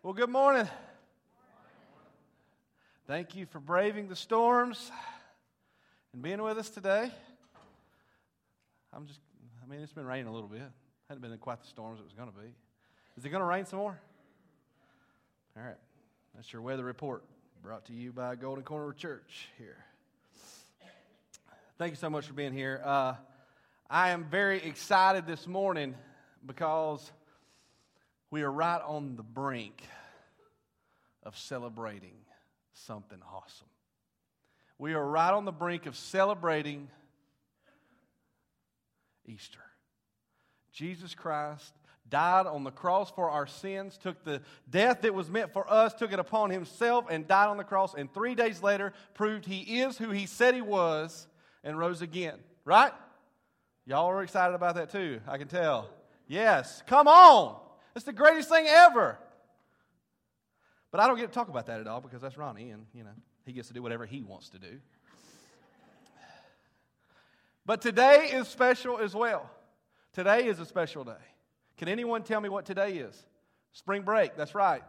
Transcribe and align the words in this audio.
Well, 0.00 0.12
good 0.12 0.30
morning. 0.30 0.68
Thank 3.08 3.34
you 3.34 3.46
for 3.46 3.58
braving 3.58 4.08
the 4.08 4.14
storms 4.14 4.92
and 6.12 6.22
being 6.22 6.40
with 6.40 6.56
us 6.56 6.70
today. 6.70 7.10
I'm 8.92 9.06
just, 9.08 9.18
I 9.60 9.68
mean, 9.68 9.80
it's 9.80 9.92
been 9.92 10.06
raining 10.06 10.28
a 10.28 10.32
little 10.32 10.48
bit. 10.48 10.62
Hadn't 11.08 11.20
been 11.20 11.36
quite 11.38 11.60
the 11.60 11.66
storms 11.66 11.98
it 11.98 12.04
was 12.04 12.12
going 12.12 12.30
to 12.30 12.38
be. 12.38 12.46
Is 13.16 13.24
it 13.24 13.30
going 13.30 13.40
to 13.40 13.44
rain 13.44 13.66
some 13.66 13.80
more? 13.80 13.98
All 15.56 15.64
right. 15.64 15.74
That's 16.36 16.52
your 16.52 16.62
weather 16.62 16.84
report 16.84 17.24
brought 17.60 17.84
to 17.86 17.92
you 17.92 18.12
by 18.12 18.36
Golden 18.36 18.62
Corner 18.62 18.92
Church 18.92 19.48
here. 19.58 19.78
Thank 21.76 21.90
you 21.90 21.96
so 21.96 22.08
much 22.08 22.24
for 22.24 22.34
being 22.34 22.52
here. 22.52 22.80
Uh, 22.84 23.14
I 23.90 24.10
am 24.10 24.26
very 24.30 24.62
excited 24.62 25.26
this 25.26 25.48
morning 25.48 25.96
because 26.46 27.10
we 28.30 28.42
are 28.42 28.52
right 28.52 28.80
on 28.84 29.16
the 29.16 29.22
brink 29.22 29.82
of 31.22 31.36
celebrating 31.36 32.16
something 32.72 33.18
awesome. 33.34 33.66
We 34.78 34.94
are 34.94 35.04
right 35.04 35.32
on 35.32 35.44
the 35.44 35.52
brink 35.52 35.86
of 35.86 35.96
celebrating 35.96 36.88
Easter. 39.26 39.58
Jesus 40.72 41.14
Christ 41.14 41.72
died 42.08 42.46
on 42.46 42.64
the 42.64 42.70
cross 42.70 43.10
for 43.10 43.28
our 43.28 43.46
sins, 43.46 43.98
took 43.98 44.24
the 44.24 44.40
death 44.70 45.02
that 45.02 45.14
was 45.14 45.28
meant 45.28 45.52
for 45.52 45.70
us, 45.70 45.92
took 45.94 46.12
it 46.12 46.18
upon 46.18 46.50
himself, 46.50 47.06
and 47.10 47.26
died 47.26 47.48
on 47.48 47.56
the 47.56 47.64
cross, 47.64 47.94
and 47.94 48.12
three 48.14 48.34
days 48.34 48.62
later 48.62 48.92
proved 49.14 49.44
he 49.44 49.80
is 49.80 49.98
who 49.98 50.10
he 50.10 50.26
said 50.26 50.54
he 50.54 50.62
was 50.62 51.26
and 51.64 51.78
rose 51.78 52.00
again. 52.00 52.38
Right? 52.64 52.92
Y'all 53.84 54.06
are 54.06 54.22
excited 54.22 54.54
about 54.54 54.76
that 54.76 54.90
too, 54.90 55.20
I 55.26 55.38
can 55.38 55.48
tell. 55.48 55.88
Yes. 56.26 56.82
Come 56.86 57.08
on. 57.08 57.56
It's 57.98 58.04
the 58.04 58.12
greatest 58.12 58.48
thing 58.48 58.64
ever. 58.68 59.18
But 60.92 61.00
I 61.00 61.08
don't 61.08 61.16
get 61.16 61.26
to 61.26 61.32
talk 61.32 61.48
about 61.48 61.66
that 61.66 61.80
at 61.80 61.88
all 61.88 62.00
because 62.00 62.22
that's 62.22 62.38
Ronnie, 62.38 62.70
and 62.70 62.86
you 62.94 63.02
know 63.02 63.10
he 63.44 63.52
gets 63.52 63.66
to 63.66 63.74
do 63.74 63.82
whatever 63.82 64.06
he 64.06 64.22
wants 64.22 64.50
to 64.50 64.60
do. 64.60 64.78
But 67.66 67.82
today 67.82 68.30
is 68.32 68.46
special 68.46 68.98
as 68.98 69.16
well. 69.16 69.50
Today 70.12 70.46
is 70.46 70.60
a 70.60 70.64
special 70.64 71.02
day. 71.02 71.24
Can 71.76 71.88
anyone 71.88 72.22
tell 72.22 72.40
me 72.40 72.48
what 72.48 72.66
today 72.66 72.98
is? 72.98 73.20
Spring 73.72 74.02
break, 74.02 74.36
that's 74.36 74.54
right. 74.54 74.84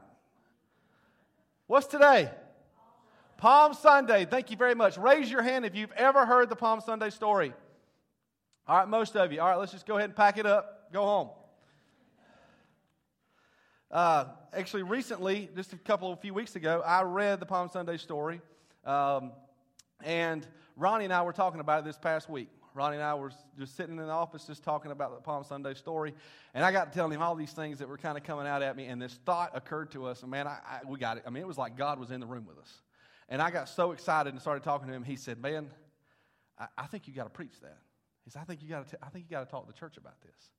What's 1.66 1.88
today? 1.88 2.30
Palm 3.38 3.74
Sunday. 3.74 4.26
Thank 4.26 4.52
you 4.52 4.56
very 4.56 4.76
much. 4.76 5.00
Raise 5.00 5.32
your 5.32 5.42
hand 5.42 5.66
if 5.66 5.74
you've 5.74 5.92
ever 5.94 6.28
heard 6.28 6.48
the 6.48 6.56
Palm 6.56 6.80
Sunday 6.80 7.10
story. 7.10 7.54
All 8.68 8.78
right, 8.78 8.88
most 8.88 9.16
of 9.16 9.32
you. 9.32 9.42
All 9.42 9.50
right, 9.50 9.58
let's 9.58 9.72
just 9.72 9.88
go 9.88 9.98
ahead 9.98 10.12
and 10.12 10.16
pack 10.16 10.38
it 10.38 10.46
up. 10.46 10.94
Go 10.94 11.02
home. 11.02 11.30
Uh, 13.92 14.26
actually, 14.54 14.84
recently, 14.84 15.50
just 15.56 15.74
a 15.74 15.78
couple 15.78 16.12
of 16.12 16.20
few 16.20 16.34
weeks 16.34 16.56
ago, 16.56 16.84
I 16.86 17.02
read 17.02 17.40
the 17.40 17.46
Palm 17.48 17.70
Sunday 17.70 17.98
story. 17.98 18.40
Um, 18.86 19.32
and 20.04 20.46
Ronnie 20.76 21.06
and 21.06 21.14
I 21.14 21.24
were 21.24 21.34
talking 21.34 21.60
about 21.60 21.80
it 21.80 21.86
this 21.86 21.98
past 21.98 22.30
week. 22.30 22.50
Ronnie 22.76 22.98
and 22.98 23.04
I 23.04 23.16
were 23.16 23.32
just 23.58 23.76
sitting 23.76 23.98
in 23.98 24.06
the 24.06 24.12
office 24.12 24.46
just 24.46 24.64
talking 24.64 24.92
about 24.92 25.16
the 25.16 25.22
Palm 25.22 25.44
Sunday 25.44 25.74
story. 25.74 26.14
And 26.54 26.64
I 26.64 26.72
got 26.72 26.92
to 26.92 26.96
telling 26.96 27.14
him 27.14 27.24
all 27.24 27.34
these 27.34 27.52
things 27.52 27.80
that 27.80 27.90
were 27.90 27.98
kind 27.98 28.16
of 28.16 28.24
coming 28.24 28.46
out 28.46 28.62
at 28.62 28.76
me. 28.76 28.86
And 28.86 29.02
this 29.02 29.20
thought 29.26 29.52
occurred 29.56 29.90
to 29.92 30.06
us. 30.06 30.22
And 30.22 30.30
man, 30.30 30.46
I, 30.46 30.60
I, 30.66 30.80
we 30.88 31.00
got 31.00 31.18
it. 31.18 31.24
I 31.26 31.32
mean, 31.32 31.42
it 31.42 31.48
was 31.48 31.58
like 31.58 31.76
God 31.76 32.00
was 32.00 32.12
in 32.12 32.20
the 32.20 32.28
room 32.28 32.46
with 32.46 32.60
us. 32.60 32.72
And 33.28 33.42
I 33.42 33.50
got 33.50 33.70
so 33.70 33.92
excited 33.92 34.32
and 34.32 34.40
started 34.40 34.64
talking 34.64 34.88
to 34.88 34.94
him. 34.94 35.04
He 35.04 35.16
said, 35.16 35.42
Man, 35.42 35.72
I, 36.60 36.68
I 36.78 36.86
think 36.86 37.08
you 37.08 37.14
got 37.14 37.24
to 37.24 37.30
preach 37.32 37.60
that. 37.64 37.80
He 38.24 38.30
said, 38.30 38.44
I 38.44 38.46
think 38.46 38.62
you 38.62 38.70
got 38.70 38.88
to, 38.88 38.98
I 39.02 39.10
think 39.10 39.26
you 39.28 39.32
got 39.32 39.46
to 39.46 39.52
talk 39.52 39.66
to 39.66 39.74
the 39.74 39.78
church 39.78 39.98
about 39.98 40.22
this. 40.22 40.52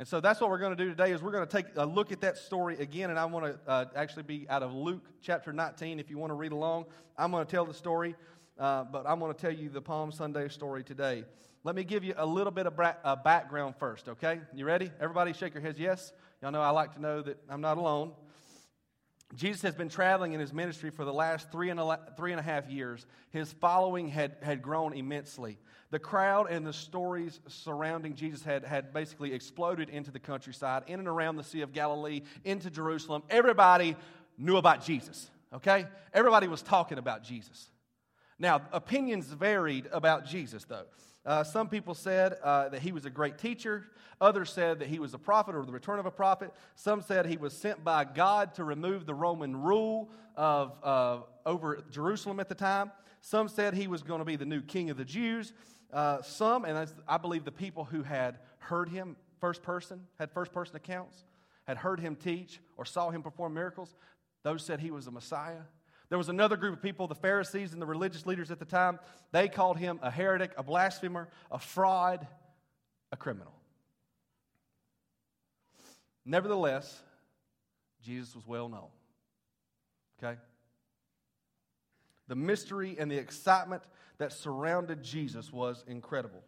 And 0.00 0.08
so 0.08 0.18
that's 0.18 0.40
what 0.40 0.48
we're 0.48 0.56
going 0.56 0.74
to 0.74 0.82
do 0.82 0.88
today 0.88 1.12
is 1.12 1.20
we're 1.20 1.30
going 1.30 1.46
to 1.46 1.56
take 1.62 1.66
a 1.76 1.84
look 1.84 2.10
at 2.10 2.22
that 2.22 2.38
story 2.38 2.74
again. 2.78 3.10
And 3.10 3.18
I 3.18 3.26
want 3.26 3.44
to 3.44 3.70
uh, 3.70 3.84
actually 3.94 4.22
be 4.22 4.46
out 4.48 4.62
of 4.62 4.72
Luke 4.72 5.04
chapter 5.20 5.52
19. 5.52 6.00
If 6.00 6.08
you 6.08 6.16
want 6.16 6.30
to 6.30 6.36
read 6.36 6.52
along, 6.52 6.86
I'm 7.18 7.30
going 7.30 7.44
to 7.44 7.50
tell 7.50 7.66
the 7.66 7.74
story, 7.74 8.14
uh, 8.58 8.84
but 8.84 9.06
I'm 9.06 9.20
going 9.20 9.34
to 9.34 9.38
tell 9.38 9.52
you 9.52 9.68
the 9.68 9.82
Palm 9.82 10.10
Sunday 10.10 10.48
story 10.48 10.82
today. 10.84 11.24
Let 11.64 11.76
me 11.76 11.84
give 11.84 12.02
you 12.02 12.14
a 12.16 12.24
little 12.24 12.50
bit 12.50 12.64
of 12.64 12.76
bra- 12.76 12.94
uh, 13.04 13.14
background 13.16 13.74
first, 13.78 14.08
okay? 14.08 14.40
You 14.54 14.64
ready? 14.64 14.90
Everybody 15.02 15.34
shake 15.34 15.52
your 15.52 15.62
heads 15.62 15.78
yes. 15.78 16.14
Y'all 16.40 16.50
know 16.50 16.62
I 16.62 16.70
like 16.70 16.94
to 16.94 17.00
know 17.02 17.20
that 17.20 17.36
I'm 17.50 17.60
not 17.60 17.76
alone. 17.76 18.12
Jesus 19.34 19.62
has 19.62 19.74
been 19.74 19.88
traveling 19.88 20.32
in 20.32 20.40
his 20.40 20.52
ministry 20.52 20.90
for 20.90 21.04
the 21.04 21.12
last 21.12 21.52
three 21.52 21.70
and 21.70 21.78
a, 21.78 21.98
three 22.16 22.32
and 22.32 22.40
a 22.40 22.42
half 22.42 22.68
years. 22.68 23.06
His 23.30 23.52
following 23.52 24.08
had, 24.08 24.36
had 24.42 24.60
grown 24.60 24.92
immensely. 24.92 25.58
The 25.90 26.00
crowd 26.00 26.50
and 26.50 26.66
the 26.66 26.72
stories 26.72 27.40
surrounding 27.46 28.14
Jesus 28.14 28.42
had, 28.42 28.64
had 28.64 28.92
basically 28.92 29.32
exploded 29.32 29.88
into 29.88 30.10
the 30.10 30.18
countryside, 30.18 30.84
in 30.88 30.98
and 30.98 31.08
around 31.08 31.36
the 31.36 31.44
Sea 31.44 31.60
of 31.62 31.72
Galilee, 31.72 32.22
into 32.44 32.70
Jerusalem. 32.70 33.22
Everybody 33.30 33.96
knew 34.36 34.56
about 34.56 34.84
Jesus, 34.84 35.30
okay? 35.54 35.86
Everybody 36.12 36.48
was 36.48 36.62
talking 36.62 36.98
about 36.98 37.22
Jesus. 37.22 37.70
Now, 38.38 38.62
opinions 38.72 39.26
varied 39.26 39.88
about 39.92 40.26
Jesus, 40.26 40.64
though. 40.64 40.86
Uh, 41.30 41.44
some 41.44 41.68
people 41.68 41.94
said 41.94 42.34
uh, 42.42 42.68
that 42.70 42.82
he 42.82 42.90
was 42.90 43.04
a 43.04 43.10
great 43.10 43.38
teacher. 43.38 43.86
Others 44.20 44.52
said 44.52 44.80
that 44.80 44.88
he 44.88 44.98
was 44.98 45.14
a 45.14 45.18
prophet 45.18 45.54
or 45.54 45.64
the 45.64 45.70
return 45.70 46.00
of 46.00 46.06
a 46.06 46.10
prophet. 46.10 46.52
Some 46.74 47.02
said 47.02 47.24
he 47.24 47.36
was 47.36 47.52
sent 47.56 47.84
by 47.84 48.02
God 48.02 48.52
to 48.54 48.64
remove 48.64 49.06
the 49.06 49.14
Roman 49.14 49.54
rule 49.54 50.10
of, 50.34 50.72
uh, 50.82 51.18
over 51.46 51.84
Jerusalem 51.88 52.40
at 52.40 52.48
the 52.48 52.56
time. 52.56 52.90
Some 53.20 53.48
said 53.48 53.74
he 53.74 53.86
was 53.86 54.02
going 54.02 54.18
to 54.18 54.24
be 54.24 54.34
the 54.34 54.44
new 54.44 54.60
king 54.60 54.90
of 54.90 54.96
the 54.96 55.04
Jews. 55.04 55.52
Uh, 55.92 56.20
some, 56.22 56.64
and 56.64 56.92
I 57.06 57.16
believe 57.18 57.44
the 57.44 57.52
people 57.52 57.84
who 57.84 58.02
had 58.02 58.40
heard 58.58 58.88
him 58.88 59.14
first 59.40 59.62
person, 59.62 60.08
had 60.18 60.32
first 60.32 60.50
person 60.50 60.74
accounts, 60.74 61.22
had 61.62 61.76
heard 61.76 62.00
him 62.00 62.16
teach 62.16 62.58
or 62.76 62.84
saw 62.84 63.10
him 63.10 63.22
perform 63.22 63.54
miracles, 63.54 63.94
those 64.42 64.64
said 64.64 64.80
he 64.80 64.90
was 64.90 65.06
a 65.06 65.12
Messiah. 65.12 65.60
There 66.10 66.18
was 66.18 66.28
another 66.28 66.56
group 66.56 66.74
of 66.74 66.82
people, 66.82 67.06
the 67.06 67.14
Pharisees 67.14 67.72
and 67.72 67.80
the 67.80 67.86
religious 67.86 68.26
leaders 68.26 68.50
at 68.50 68.58
the 68.58 68.64
time. 68.64 68.98
They 69.32 69.48
called 69.48 69.78
him 69.78 70.00
a 70.02 70.10
heretic, 70.10 70.52
a 70.58 70.62
blasphemer, 70.62 71.28
a 71.50 71.58
fraud, 71.58 72.26
a 73.12 73.16
criminal. 73.16 73.54
Nevertheless, 76.24 77.00
Jesus 78.02 78.34
was 78.34 78.46
well 78.46 78.68
known. 78.68 78.88
Okay? 80.22 80.38
The 82.26 82.34
mystery 82.34 82.96
and 82.98 83.10
the 83.10 83.16
excitement 83.16 83.82
that 84.18 84.32
surrounded 84.32 85.02
Jesus 85.02 85.52
was 85.52 85.84
incredible. 85.86 86.42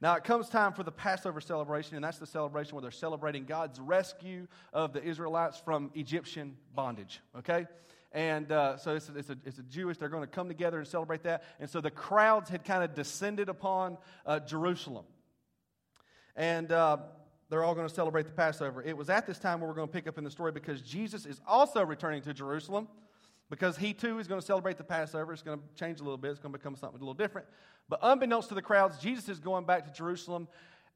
Now, 0.00 0.14
it 0.14 0.22
comes 0.22 0.48
time 0.48 0.72
for 0.72 0.84
the 0.84 0.92
Passover 0.92 1.40
celebration, 1.40 1.96
and 1.96 2.04
that's 2.04 2.18
the 2.18 2.26
celebration 2.26 2.74
where 2.74 2.82
they're 2.82 2.90
celebrating 2.92 3.44
God's 3.44 3.80
rescue 3.80 4.46
of 4.72 4.92
the 4.92 5.02
Israelites 5.02 5.58
from 5.58 5.90
Egyptian 5.94 6.56
bondage, 6.72 7.20
okay? 7.36 7.66
And 8.12 8.50
uh, 8.50 8.78
so 8.78 8.94
it's 8.94 9.08
a, 9.08 9.18
it's, 9.18 9.30
a, 9.30 9.36
it's 9.44 9.58
a 9.58 9.62
Jewish, 9.62 9.98
they're 9.98 10.08
going 10.08 10.22
to 10.22 10.26
come 10.26 10.48
together 10.48 10.78
and 10.78 10.88
celebrate 10.88 11.22
that. 11.24 11.44
And 11.60 11.68
so 11.68 11.80
the 11.80 11.90
crowds 11.90 12.48
had 12.48 12.64
kind 12.64 12.82
of 12.82 12.94
descended 12.94 13.48
upon 13.48 13.98
uh, 14.24 14.40
Jerusalem. 14.40 15.04
And 16.34 16.72
uh, 16.72 16.98
they're 17.50 17.64
all 17.64 17.74
going 17.74 17.88
to 17.88 17.94
celebrate 17.94 18.26
the 18.26 18.32
Passover. 18.32 18.82
It 18.82 18.96
was 18.96 19.10
at 19.10 19.26
this 19.26 19.38
time 19.38 19.60
where 19.60 19.68
we're 19.68 19.74
going 19.74 19.88
to 19.88 19.92
pick 19.92 20.06
up 20.06 20.18
in 20.18 20.24
the 20.24 20.30
story 20.30 20.52
because 20.52 20.80
Jesus 20.80 21.26
is 21.26 21.40
also 21.46 21.84
returning 21.84 22.22
to 22.22 22.32
Jerusalem 22.32 22.88
because 23.50 23.76
he 23.76 23.94
too 23.94 24.18
is 24.18 24.26
going 24.26 24.40
to 24.40 24.46
celebrate 24.46 24.78
the 24.78 24.84
Passover. 24.84 25.32
It's 25.32 25.42
going 25.42 25.58
to 25.58 25.64
change 25.74 26.00
a 26.00 26.02
little 26.02 26.18
bit, 26.18 26.30
it's 26.30 26.40
going 26.40 26.52
to 26.52 26.58
become 26.58 26.76
something 26.76 26.98
a 26.98 27.02
little 27.02 27.14
different. 27.14 27.46
But 27.88 28.00
unbeknownst 28.02 28.50
to 28.50 28.54
the 28.54 28.62
crowds, 28.62 28.98
Jesus 28.98 29.28
is 29.28 29.40
going 29.40 29.64
back 29.64 29.86
to 29.86 29.92
Jerusalem, 29.92 30.48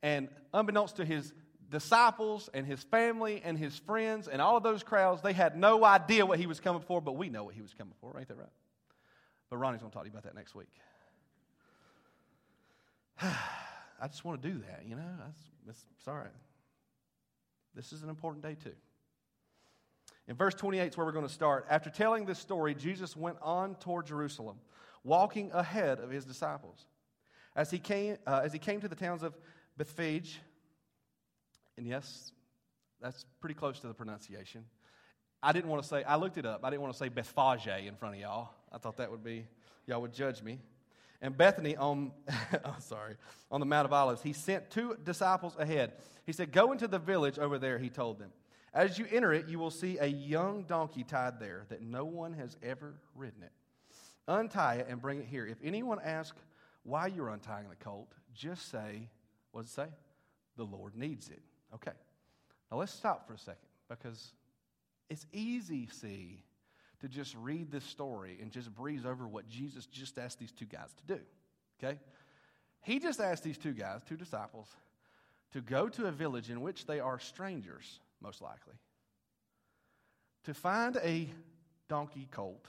and 0.02 0.28
unbeknownst 0.52 0.96
to 0.96 1.04
his 1.04 1.32
disciples 1.72 2.48
and 2.54 2.64
his 2.64 2.82
family 2.84 3.42
and 3.44 3.58
his 3.58 3.76
friends 3.76 4.28
and 4.28 4.40
all 4.40 4.56
of 4.56 4.62
those 4.62 4.84
crowds, 4.84 5.22
they 5.22 5.32
had 5.32 5.56
no 5.56 5.84
idea 5.84 6.24
what 6.24 6.38
he 6.38 6.46
was 6.46 6.60
coming 6.60 6.82
for, 6.82 7.00
but 7.00 7.16
we 7.16 7.28
know 7.28 7.42
what 7.42 7.54
he 7.54 7.62
was 7.62 7.74
coming 7.74 7.94
for. 8.00 8.16
Ain't 8.16 8.28
that 8.28 8.36
right? 8.36 8.46
But 9.50 9.56
Ronnie's 9.56 9.80
going 9.80 9.90
to 9.90 9.94
talk 9.94 10.04
to 10.04 10.08
you 10.08 10.12
about 10.12 10.24
that 10.24 10.36
next 10.36 10.54
week. 10.54 10.68
I 13.20 14.06
just 14.06 14.24
want 14.24 14.40
to 14.40 14.48
do 14.48 14.58
that, 14.68 14.84
you 14.86 14.94
know? 14.94 15.02
Sorry. 16.04 16.28
This 17.74 17.92
is 17.92 18.02
an 18.02 18.08
important 18.08 18.44
day, 18.44 18.56
too. 18.62 18.74
In 20.28 20.36
verse 20.36 20.54
28 20.54 20.86
is 20.86 20.96
where 20.96 21.06
we're 21.06 21.12
going 21.12 21.26
to 21.26 21.32
start. 21.32 21.66
After 21.68 21.90
telling 21.90 22.26
this 22.26 22.38
story, 22.38 22.74
Jesus 22.74 23.16
went 23.16 23.38
on 23.42 23.74
toward 23.76 24.06
Jerusalem, 24.06 24.56
walking 25.04 25.50
ahead 25.52 25.98
of 25.98 26.10
his 26.10 26.24
disciples. 26.24 26.86
As 27.56 27.70
he 27.70 27.78
came, 27.78 28.18
uh, 28.26 28.42
as 28.44 28.52
he 28.52 28.58
came 28.58 28.80
to 28.80 28.88
the 28.88 28.94
towns 28.94 29.22
of 29.22 29.34
Bethphage, 29.76 30.40
and 31.76 31.86
yes, 31.86 32.32
that's 33.00 33.24
pretty 33.40 33.54
close 33.54 33.80
to 33.80 33.88
the 33.88 33.94
pronunciation. 33.94 34.64
I 35.42 35.52
didn't 35.52 35.70
want 35.70 35.82
to 35.82 35.88
say, 35.88 36.04
I 36.04 36.16
looked 36.16 36.38
it 36.38 36.46
up. 36.46 36.64
I 36.64 36.70
didn't 36.70 36.82
want 36.82 36.94
to 36.94 36.98
say 36.98 37.08
Bethphage 37.08 37.66
in 37.66 37.96
front 37.96 38.14
of 38.14 38.20
y'all. 38.20 38.50
I 38.70 38.78
thought 38.78 38.98
that 38.98 39.10
would 39.10 39.24
be, 39.24 39.46
y'all 39.86 40.00
would 40.00 40.12
judge 40.12 40.42
me. 40.42 40.60
And 41.20 41.36
Bethany 41.36 41.76
on, 41.76 42.12
oh, 42.64 42.76
sorry, 42.80 43.16
on 43.50 43.60
the 43.60 43.66
Mount 43.66 43.86
of 43.86 43.92
Olives, 43.92 44.22
he 44.22 44.32
sent 44.32 44.70
two 44.70 44.96
disciples 45.04 45.56
ahead. 45.58 45.92
He 46.26 46.32
said, 46.32 46.52
Go 46.52 46.72
into 46.72 46.86
the 46.86 46.98
village 46.98 47.38
over 47.38 47.58
there, 47.58 47.78
he 47.78 47.88
told 47.88 48.18
them. 48.18 48.30
As 48.74 48.98
you 48.98 49.06
enter 49.10 49.32
it, 49.32 49.48
you 49.48 49.58
will 49.58 49.70
see 49.70 49.98
a 49.98 50.06
young 50.06 50.62
donkey 50.62 51.04
tied 51.04 51.38
there 51.38 51.66
that 51.68 51.82
no 51.82 52.04
one 52.04 52.32
has 52.34 52.56
ever 52.62 52.94
ridden 53.14 53.42
it. 53.42 53.52
Untie 54.26 54.76
it 54.76 54.86
and 54.88 55.00
bring 55.00 55.20
it 55.20 55.26
here. 55.26 55.46
If 55.46 55.58
anyone 55.62 55.98
asks 56.02 56.40
why 56.84 57.08
you're 57.08 57.28
untying 57.28 57.68
the 57.68 57.76
colt, 57.76 58.12
just 58.34 58.70
say, 58.70 59.08
what 59.50 59.62
does 59.62 59.70
it 59.70 59.74
say? 59.74 59.86
The 60.56 60.64
Lord 60.64 60.96
needs 60.96 61.28
it. 61.28 61.42
Okay. 61.74 61.92
Now 62.70 62.78
let's 62.78 62.92
stop 62.92 63.26
for 63.26 63.34
a 63.34 63.38
second 63.38 63.68
because 63.88 64.32
it's 65.10 65.26
easy, 65.32 65.88
see, 65.92 66.42
to 67.00 67.08
just 67.08 67.34
read 67.36 67.70
this 67.70 67.84
story 67.84 68.38
and 68.40 68.50
just 68.50 68.74
breeze 68.74 69.04
over 69.04 69.26
what 69.26 69.48
Jesus 69.48 69.86
just 69.86 70.18
asked 70.18 70.38
these 70.38 70.52
two 70.52 70.64
guys 70.64 70.88
to 71.06 71.16
do. 71.16 71.20
Okay? 71.82 71.98
He 72.80 72.98
just 72.98 73.20
asked 73.20 73.42
these 73.42 73.58
two 73.58 73.72
guys, 73.72 74.02
two 74.08 74.16
disciples, 74.16 74.68
to 75.52 75.60
go 75.60 75.88
to 75.88 76.06
a 76.06 76.12
village 76.12 76.48
in 76.50 76.62
which 76.62 76.86
they 76.86 77.00
are 77.00 77.18
strangers, 77.18 78.00
most 78.20 78.40
likely, 78.40 78.74
to 80.44 80.54
find 80.54 80.96
a 80.96 81.28
donkey 81.88 82.26
colt 82.30 82.66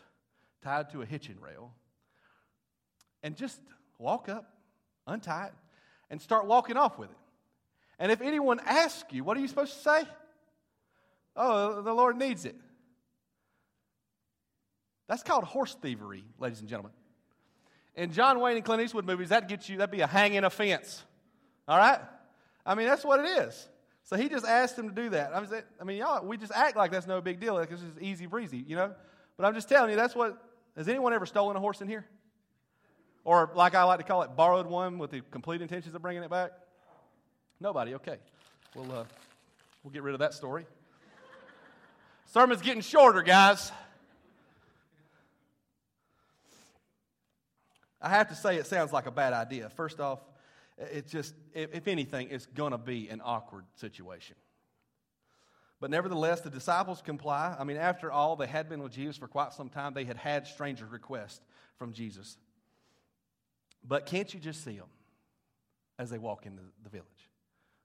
tied 0.61 0.89
to 0.91 1.01
a 1.01 1.05
hitching 1.05 1.39
rail, 1.39 1.71
and 3.21 3.35
just 3.35 3.59
walk 3.97 4.29
up, 4.29 4.53
untie 5.07 5.47
it, 5.47 5.53
and 6.09 6.21
start 6.21 6.45
walking 6.45 6.77
off 6.77 6.97
with 6.97 7.09
it. 7.09 7.17
And 7.99 8.11
if 8.11 8.21
anyone 8.21 8.59
asks 8.65 9.11
you, 9.11 9.23
what 9.23 9.37
are 9.37 9.39
you 9.39 9.47
supposed 9.47 9.73
to 9.73 9.79
say? 9.79 10.03
Oh, 11.35 11.81
the 11.81 11.93
Lord 11.93 12.17
needs 12.17 12.45
it. 12.45 12.55
That's 15.07 15.23
called 15.23 15.43
horse 15.43 15.75
thievery, 15.81 16.23
ladies 16.39 16.59
and 16.59 16.69
gentlemen. 16.69 16.93
In 17.95 18.11
John 18.11 18.39
Wayne 18.39 18.55
and 18.55 18.65
Clint 18.65 18.81
Eastwood 18.81 19.05
movies, 19.05 19.29
that 19.29 19.47
gets 19.47 19.69
you, 19.69 19.77
that'd 19.77 19.91
be 19.91 20.01
a 20.01 20.07
hanging 20.07 20.43
offense. 20.43 21.03
All 21.67 21.77
right? 21.77 21.99
I 22.65 22.75
mean, 22.75 22.87
that's 22.87 23.03
what 23.03 23.19
it 23.19 23.45
is. 23.45 23.67
So 24.05 24.17
he 24.17 24.29
just 24.29 24.45
asked 24.45 24.77
him 24.77 24.89
to 24.89 24.95
do 24.95 25.09
that. 25.11 25.33
I, 25.33 25.63
I 25.79 25.83
mean, 25.83 25.97
y'all, 25.97 26.25
we 26.25 26.37
just 26.37 26.51
act 26.53 26.75
like 26.75 26.91
that's 26.91 27.07
no 27.07 27.21
big 27.21 27.39
deal. 27.39 27.53
Like 27.53 27.71
it's 27.71 27.81
just 27.81 28.01
easy 28.01 28.25
breezy, 28.25 28.63
you 28.67 28.75
know? 28.75 28.93
But 29.37 29.45
I'm 29.45 29.53
just 29.53 29.69
telling 29.69 29.91
you, 29.91 29.95
that's 29.95 30.15
what, 30.15 30.41
has 30.75 30.87
anyone 30.87 31.13
ever 31.13 31.25
stolen 31.25 31.55
a 31.55 31.59
horse 31.59 31.81
in 31.81 31.87
here? 31.87 32.05
Or, 33.23 33.51
like 33.55 33.75
I 33.75 33.83
like 33.83 33.99
to 33.99 34.03
call 34.03 34.23
it, 34.23 34.35
borrowed 34.35 34.65
one 34.65 34.97
with 34.97 35.11
the 35.11 35.21
complete 35.31 35.61
intentions 35.61 35.95
of 35.95 36.01
bringing 36.01 36.23
it 36.23 36.29
back? 36.29 36.51
Nobody, 37.59 37.95
okay. 37.95 38.17
We'll, 38.75 38.91
uh, 38.91 39.05
we'll 39.83 39.91
get 39.91 40.03
rid 40.03 40.13
of 40.13 40.19
that 40.19 40.33
story. 40.33 40.65
Sermon's 42.27 42.61
getting 42.61 42.81
shorter, 42.81 43.21
guys. 43.21 43.71
I 48.01 48.09
have 48.09 48.27
to 48.29 48.35
say, 48.35 48.57
it 48.57 48.65
sounds 48.65 48.91
like 48.91 49.05
a 49.05 49.11
bad 49.11 49.33
idea. 49.33 49.69
First 49.69 49.99
off, 49.99 50.19
it's 50.77 51.11
just, 51.11 51.33
if 51.53 51.87
anything, 51.87 52.27
it's 52.31 52.47
going 52.47 52.71
to 52.71 52.77
be 52.77 53.07
an 53.09 53.21
awkward 53.23 53.65
situation. 53.75 54.35
But 55.79 55.89
nevertheless, 55.89 56.41
the 56.41 56.49
disciples 56.49 57.01
comply. 57.01 57.55
I 57.57 57.63
mean, 57.63 57.77
after 57.77 58.11
all, 58.11 58.35
they 58.35 58.47
had 58.47 58.69
been 58.69 58.81
with 58.81 58.93
Jesus 58.93 59.17
for 59.17 59.27
quite 59.27 59.53
some 59.53 59.69
time. 59.69 59.93
They 59.93 60.05
had 60.05 60.17
had 60.17 60.47
stranger 60.47 60.85
requests 60.85 61.41
from 61.77 61.93
Jesus. 61.93 62.37
But 63.85 64.05
can't 64.05 64.33
you 64.33 64.39
just 64.39 64.63
see 64.63 64.77
them 64.77 64.87
as 65.99 66.09
they 66.09 66.17
walk 66.17 66.45
into 66.45 66.61
the 66.83 66.89
village? 66.89 67.29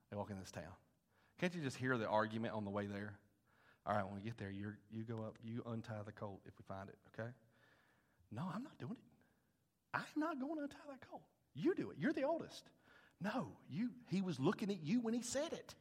They 0.09 0.17
walk 0.17 0.29
in 0.31 0.39
this 0.39 0.51
town. 0.51 0.63
Can't 1.39 1.53
you 1.53 1.61
just 1.61 1.77
hear 1.77 1.97
the 1.97 2.07
argument 2.07 2.53
on 2.53 2.65
the 2.65 2.71
way 2.71 2.85
there? 2.85 3.13
All 3.85 3.95
right, 3.95 4.05
when 4.05 4.15
we 4.15 4.21
get 4.21 4.37
there, 4.37 4.51
you 4.51 4.73
you 4.91 5.03
go 5.03 5.23
up, 5.23 5.37
you 5.43 5.63
untie 5.65 6.03
the 6.05 6.11
colt 6.11 6.41
if 6.45 6.53
we 6.57 6.63
find 6.67 6.89
it, 6.89 6.97
okay? 7.13 7.29
No, 8.31 8.43
I'm 8.53 8.63
not 8.63 8.77
doing 8.77 8.93
it. 8.93 8.97
I'm 9.93 10.03
not 10.15 10.39
going 10.39 10.55
to 10.57 10.63
untie 10.63 10.77
that 10.89 11.09
colt. 11.09 11.23
You 11.55 11.73
do 11.73 11.89
it. 11.89 11.97
You're 11.99 12.13
the 12.13 12.23
oldest. 12.23 12.69
No, 13.21 13.47
you, 13.69 13.89
he 14.09 14.21
was 14.21 14.39
looking 14.39 14.69
at 14.69 14.81
you 14.83 15.01
when 15.01 15.13
he 15.13 15.21
said 15.21 15.51
it. 15.51 15.75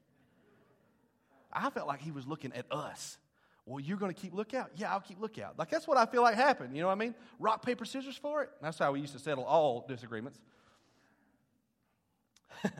I 1.52 1.70
felt 1.70 1.86
like 1.86 2.00
he 2.00 2.10
was 2.10 2.26
looking 2.26 2.52
at 2.52 2.66
us. 2.70 3.18
Well, 3.64 3.80
you're 3.80 3.98
going 3.98 4.12
to 4.12 4.20
keep 4.20 4.32
lookout? 4.34 4.70
Yeah, 4.76 4.92
I'll 4.92 5.00
keep 5.00 5.20
lookout. 5.20 5.58
Like, 5.58 5.70
that's 5.70 5.86
what 5.86 5.98
I 5.98 6.06
feel 6.06 6.22
like 6.22 6.34
happened. 6.34 6.74
You 6.74 6.80
know 6.80 6.88
what 6.88 6.94
I 6.94 6.98
mean? 6.98 7.14
Rock, 7.38 7.62
paper, 7.64 7.84
scissors 7.84 8.16
for 8.16 8.42
it. 8.42 8.50
That's 8.62 8.78
how 8.78 8.92
we 8.92 9.00
used 9.00 9.12
to 9.12 9.18
settle 9.18 9.44
all 9.44 9.84
disagreements. 9.86 10.40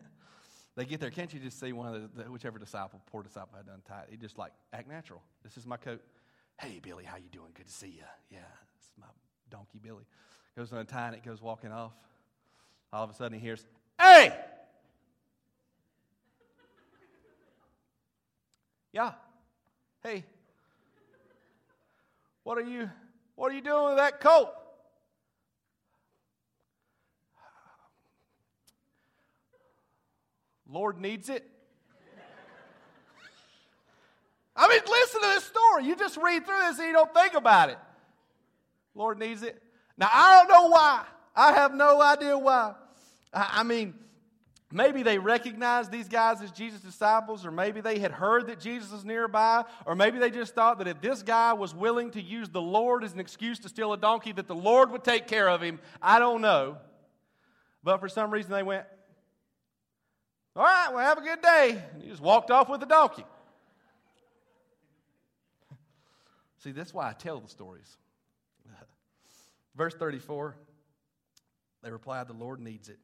they 0.79 0.85
get 0.85 1.01
there. 1.01 1.11
Can't 1.11 1.35
you 1.35 1.41
just 1.41 1.59
see 1.59 1.73
one 1.73 1.93
of 1.93 2.15
the, 2.15 2.23
the, 2.23 2.31
whichever 2.31 2.57
disciple, 2.57 3.01
poor 3.11 3.25
disciple 3.25 3.57
had 3.57 3.67
done 3.67 3.83
tight? 3.87 4.07
He 4.11 4.17
just 4.17 4.39
like 4.39 4.53
act 4.73 4.89
natural. 4.89 5.21
This 5.43 5.57
is 5.57 5.67
my 5.67 5.77
coat. 5.77 6.01
Hey, 6.61 6.79
Billy, 6.81 7.03
how 7.03 7.17
you 7.17 7.29
doing? 7.33 7.49
Good 7.53 7.67
to 7.67 7.73
see 7.73 7.89
you. 7.89 8.05
Yeah, 8.31 8.39
it's 8.77 8.93
my 8.97 9.07
donkey, 9.51 9.81
Billy. 9.83 10.05
Goes 10.57 10.71
untie 10.71 11.11
it, 11.11 11.25
goes 11.25 11.43
walking 11.43 11.73
off. 11.73 11.93
All 12.93 13.03
of 13.03 13.11
a 13.11 13.15
sudden 13.15 13.37
he 13.37 13.45
hears, 13.45 13.67
Hey! 14.01 14.33
Yeah. 18.93 19.13
Hey. 20.03 20.25
What 22.45 22.57
are 22.57 22.63
you 22.63 22.89
what 23.35 23.51
are 23.51 23.55
you 23.55 23.61
doing 23.63 23.85
with 23.89 23.97
that 23.97 24.21
coat? 24.21 24.53
Lord 30.69 31.01
needs 31.01 31.29
it. 31.29 31.49
I 34.55 34.69
mean, 34.69 34.81
listen 34.89 35.21
to 35.21 35.27
this 35.29 35.45
story. 35.45 35.85
You 35.85 35.95
just 35.95 36.17
read 36.17 36.45
through 36.45 36.59
this 36.59 36.79
and 36.79 36.89
you 36.89 36.93
don't 36.93 37.15
think 37.15 37.35
about 37.35 37.71
it. 37.71 37.79
Lord 38.95 39.19
needs 39.19 39.45
it. 39.45 39.63
Now, 39.97 40.09
I 40.13 40.39
don't 40.39 40.49
know 40.49 40.69
why. 40.69 41.05
I 41.35 41.53
have 41.53 41.73
no 41.73 42.03
idea 42.03 42.37
why. 42.37 42.75
I, 43.33 43.51
I 43.61 43.63
mean, 43.63 43.95
maybe 44.73 45.05
they 45.05 45.19
recognized 45.19 45.93
these 45.93 46.09
guys 46.09 46.43
as 46.43 46.51
Jesus' 46.51 46.81
disciples, 46.81 47.47
or 47.47 47.53
maybe 47.53 47.81
they 47.81 48.01
had 48.01 48.11
heard 48.11 48.49
that 48.49 48.59
Jesus 48.59 48.91
was 48.91 49.05
nearby, 49.05 49.65
or 49.87 49.95
maybe 49.95 50.19
they 50.19 50.31
just 50.31 50.57
thought 50.57 50.79
that 50.79 50.89
if 50.89 51.01
this 51.01 51.23
guy 51.23 51.53
was 51.53 51.73
willing 51.73 52.11
to 52.11 52.21
use 52.21 52.49
the 52.49 52.61
Lord 52.61 53.05
as 53.05 53.13
an 53.13 53.21
excuse 53.21 53.61
to 53.61 53.69
steal 53.69 53.93
a 53.93 53.97
donkey, 53.97 54.33
that 54.33 54.49
the 54.49 54.57
Lord 54.57 54.91
would 54.91 55.05
take 55.05 55.29
care 55.29 55.49
of 55.49 55.63
him. 55.63 55.79
I 56.03 56.19
don't 56.19 56.41
know. 56.41 56.79
But 57.85 58.01
for 58.01 58.09
some 58.09 58.33
reason, 58.33 58.51
they 58.51 58.65
went, 58.65 58.85
All 60.59 60.65
right, 60.65 60.89
well, 60.93 61.05
have 61.05 61.19
a 61.19 61.21
good 61.21 61.41
day. 61.41 61.81
And 61.93 62.03
he 62.03 62.09
just 62.09 62.21
walked 62.21 62.51
off 62.51 62.69
with 62.69 62.81
the 62.81 62.87
donkey. 62.87 63.25
See, 66.59 66.73
that's 66.73 66.93
why 66.93 67.09
I 67.09 67.13
tell 67.13 67.39
the 67.39 67.49
stories. 67.49 67.97
Verse 69.77 69.95
34 69.95 70.57
they 71.85 71.93
replied, 71.93 72.27
The 72.27 72.33
Lord 72.33 72.59
needs 72.59 72.89
it. 72.89 72.99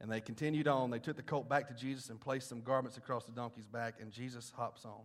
And 0.00 0.08
they 0.08 0.20
continued 0.20 0.68
on. 0.68 0.92
They 0.92 1.00
took 1.00 1.16
the 1.16 1.24
colt 1.24 1.48
back 1.48 1.66
to 1.68 1.74
Jesus 1.74 2.08
and 2.08 2.20
placed 2.20 2.48
some 2.48 2.60
garments 2.60 2.96
across 2.96 3.24
the 3.24 3.32
donkey's 3.32 3.66
back, 3.66 3.94
and 4.00 4.12
Jesus 4.12 4.52
hops 4.56 4.84
on. 4.84 5.02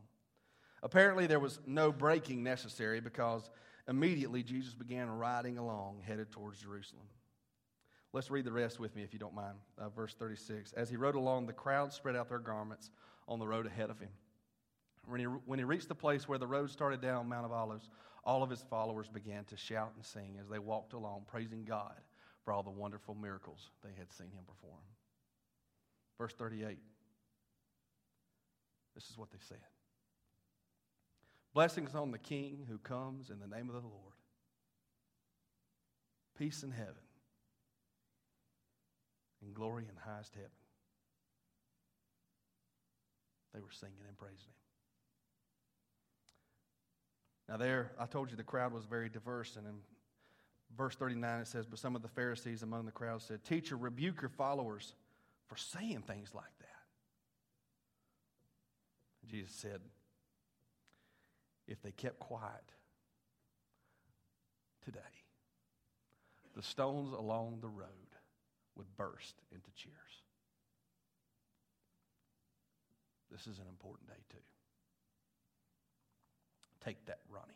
Apparently, 0.84 1.26
there 1.26 1.40
was 1.40 1.60
no 1.66 1.92
breaking 1.92 2.44
necessary 2.44 3.00
because 3.00 3.50
immediately 3.88 4.44
Jesus 4.44 4.76
began 4.76 5.10
riding 5.10 5.58
along, 5.58 6.04
headed 6.06 6.32
towards 6.32 6.60
Jerusalem. 6.60 7.08
Let's 8.14 8.30
read 8.30 8.46
the 8.46 8.52
rest 8.52 8.80
with 8.80 8.96
me 8.96 9.02
if 9.02 9.12
you 9.12 9.20
don't 9.20 9.34
mind. 9.34 9.58
Uh, 9.78 9.90
verse 9.90 10.14
36. 10.14 10.72
As 10.74 10.90
he 10.90 10.96
rode 10.96 11.16
along, 11.16 11.48
the 11.48 11.54
crowd 11.54 11.92
spread 11.92 12.16
out 12.16 12.30
their 12.30 12.40
garments 12.40 12.92
on 13.28 13.40
the 13.40 13.48
road 13.48 13.66
ahead 13.66 13.90
of 13.90 14.00
him. 14.00 14.12
When 15.06 15.20
he, 15.20 15.26
when 15.26 15.60
he 15.60 15.66
reached 15.66 15.88
the 15.88 15.96
place 15.96 16.28
where 16.28 16.38
the 16.38 16.48
road 16.48 16.70
started 16.70 17.02
down 17.02 17.28
Mount 17.28 17.46
of 17.46 17.52
Olives, 17.52 17.90
all 18.24 18.44
of 18.44 18.50
his 18.50 18.62
followers 18.70 19.10
began 19.10 19.44
to 19.46 19.58
shout 19.58 19.92
and 19.96 20.06
sing 20.06 20.38
as 20.40 20.48
they 20.48 20.60
walked 20.60 20.94
along, 20.94 21.24
praising 21.28 21.66
God 21.66 21.96
for 22.46 22.54
all 22.54 22.64
the 22.64 22.70
wonderful 22.70 23.16
miracles 23.16 23.72
they 23.84 23.92
had 23.98 24.14
seen 24.14 24.28
him 24.28 24.44
perform. 24.48 24.80
Verse 26.18 26.34
38. 26.34 26.78
This 28.94 29.10
is 29.10 29.18
what 29.18 29.32
they 29.32 29.40
said 29.48 29.58
Blessings 31.54 31.96
on 31.96 32.12
the 32.12 32.20
King 32.20 32.66
who 32.70 32.78
comes 32.78 33.32
in 33.32 33.40
the 33.40 33.48
name 33.48 33.70
of 33.70 33.74
the 33.74 33.88
Lord. 33.88 34.14
Peace 36.38 36.64
in 36.64 36.72
heaven 36.72 37.03
and 39.44 39.54
glory 39.54 39.86
in 39.90 39.96
highest 39.96 40.34
heaven. 40.36 40.50
They 43.54 43.62
were 43.62 43.72
singing 43.72 43.98
and 44.08 44.18
praising 44.18 44.38
him. 44.38 44.54
Now, 47.50 47.58
there, 47.58 47.92
I 48.00 48.06
told 48.06 48.32
you 48.32 48.38
the 48.38 48.44
crowd 48.44 48.74
was 48.74 48.86
very 48.86 49.10
diverse, 49.10 49.58
and 49.58 49.68
in 49.68 49.74
verse 50.76 50.96
39 50.96 51.42
it 51.42 51.48
says, 51.48 51.66
But 51.66 51.80
some 51.80 51.96
of 51.96 52.02
the 52.02 52.08
Pharisees 52.08 52.64
among 52.64 52.86
the 52.86 52.92
crowd 52.92 53.22
said, 53.22 53.44
Teacher, 53.44 53.76
rebuke 53.76 54.22
your 54.22 54.30
followers 54.30 54.94
for 55.48 55.58
saying 55.58 56.04
things 56.08 56.34
like 56.34 56.58
that. 56.60 56.68
Jesus 59.30 59.54
said, 59.54 59.82
If 61.68 61.82
they 61.82 61.92
kept 61.92 62.20
quiet 62.20 62.64
today, 64.84 65.00
the 66.56 66.64
stones 66.64 67.14
along 67.14 67.60
the 67.62 67.68
road 67.68 68.13
would 68.76 68.88
burst 68.98 69.36
into 69.52 69.72
cheers. 69.76 69.96
This 73.32 73.48
is 73.48 73.60
an 73.60 73.66
important 73.70 74.08
day, 74.08 74.22
too. 74.30 74.38
Take 76.84 77.06
that, 77.06 77.20
Ronnie. 77.30 77.48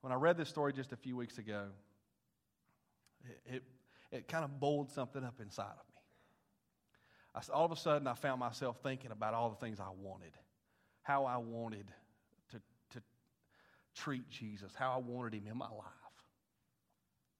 When 0.00 0.12
I 0.12 0.16
read 0.16 0.36
this 0.36 0.48
story 0.48 0.72
just 0.72 0.92
a 0.92 0.96
few 0.96 1.16
weeks 1.16 1.38
ago, 1.38 1.64
it, 3.24 3.54
it, 3.56 3.62
it 4.12 4.28
kind 4.28 4.44
of 4.44 4.60
boiled 4.60 4.90
something 4.90 5.24
up 5.24 5.40
inside 5.40 5.72
of 5.72 5.86
me. 5.88 5.96
I, 7.34 7.40
all 7.52 7.64
of 7.64 7.72
a 7.72 7.76
sudden, 7.76 8.06
I 8.06 8.14
found 8.14 8.40
myself 8.40 8.78
thinking 8.82 9.10
about 9.10 9.34
all 9.34 9.50
the 9.50 9.56
things 9.56 9.80
I 9.80 9.90
wanted, 10.00 10.32
how 11.02 11.24
I 11.24 11.38
wanted 11.38 11.86
treat 13.96 14.28
Jesus, 14.28 14.72
how 14.74 14.92
I 14.92 14.98
wanted 14.98 15.34
him 15.34 15.46
in 15.50 15.56
my 15.56 15.68
life, 15.68 16.14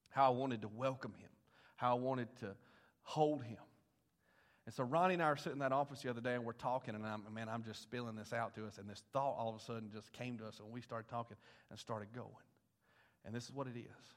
how 0.09 0.27
I 0.27 0.35
wanted 0.35 0.61
to 0.61 0.67
welcome 0.67 1.13
him, 1.17 1.29
how 1.75 1.95
I 1.95 1.99
wanted 1.99 2.27
to 2.39 2.55
hold 3.03 3.43
him. 3.43 3.57
And 4.65 4.73
so 4.75 4.83
Ronnie 4.83 5.13
and 5.13 5.23
I 5.23 5.27
are 5.27 5.37
sitting 5.37 5.53
in 5.53 5.59
that 5.59 5.71
office 5.71 6.01
the 6.01 6.09
other 6.09 6.19
day 6.19 6.33
and 6.33 6.43
we're 6.43 6.51
talking, 6.51 6.93
and 6.93 7.05
I'm, 7.05 7.23
man, 7.33 7.47
I'm 7.47 7.63
just 7.63 7.81
spilling 7.81 8.15
this 8.15 8.33
out 8.33 8.53
to 8.55 8.65
us. 8.65 8.79
And 8.79 8.89
this 8.89 9.01
thought 9.13 9.35
all 9.37 9.49
of 9.49 9.55
a 9.55 9.63
sudden 9.63 9.89
just 9.93 10.11
came 10.11 10.37
to 10.39 10.45
us, 10.45 10.59
and 10.59 10.69
we 10.69 10.81
started 10.81 11.07
talking 11.09 11.37
and 11.69 11.79
started 11.79 12.09
going. 12.13 12.27
And 13.23 13.33
this 13.33 13.45
is 13.45 13.53
what 13.53 13.67
it 13.67 13.77
is 13.77 14.13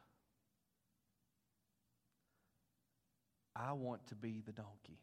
I 3.55 3.73
want 3.73 4.07
to 4.09 4.15
be 4.15 4.43
the 4.45 4.53
donkey. 4.53 4.99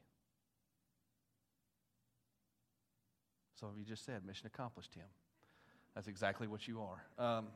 Some 3.59 3.69
of 3.69 3.77
you 3.77 3.85
just 3.85 4.05
said, 4.05 4.25
mission 4.25 4.47
accomplished, 4.47 4.91
Tim. 4.93 5.03
That's 5.97 6.07
exactly 6.07 6.45
what 6.45 6.67
you 6.67 6.79
are. 6.79 7.25
Um, 7.25 7.47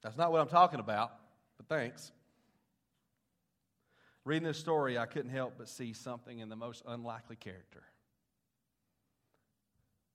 that's 0.00 0.16
not 0.16 0.30
what 0.30 0.40
I'm 0.40 0.46
talking 0.46 0.78
about, 0.78 1.10
but 1.56 1.66
thanks. 1.66 2.12
Reading 4.24 4.46
this 4.46 4.58
story, 4.58 4.96
I 4.96 5.06
couldn't 5.06 5.32
help 5.32 5.54
but 5.58 5.68
see 5.68 5.92
something 5.92 6.38
in 6.38 6.48
the 6.48 6.54
most 6.54 6.84
unlikely 6.86 7.34
character. 7.34 7.82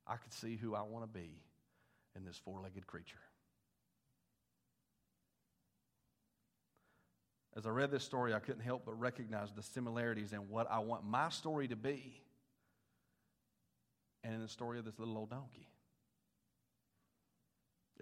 I 0.08 0.16
could 0.16 0.32
see 0.32 0.56
who 0.56 0.74
I 0.74 0.84
want 0.84 1.04
to 1.04 1.20
be 1.20 1.42
in 2.16 2.24
this 2.24 2.40
four 2.46 2.62
legged 2.62 2.88
creature. 2.88 3.20
As 7.58 7.66
I 7.66 7.72
read 7.72 7.92
this 7.92 8.06
story, 8.06 8.34
I 8.34 8.40
couldn't 8.40 8.64
help 8.64 8.84
but 8.86 8.98
recognize 8.98 9.52
the 9.52 9.62
similarities 9.62 10.32
in 10.32 10.48
what 10.48 10.72
I 10.72 10.80
want 10.80 11.04
my 11.04 11.28
story 11.28 11.68
to 11.68 11.76
be 11.76 12.22
and 14.24 14.34
in 14.34 14.42
the 14.42 14.48
story 14.48 14.80
of 14.80 14.86
this 14.86 14.98
little 14.98 15.18
old 15.18 15.30
donkey. 15.30 15.68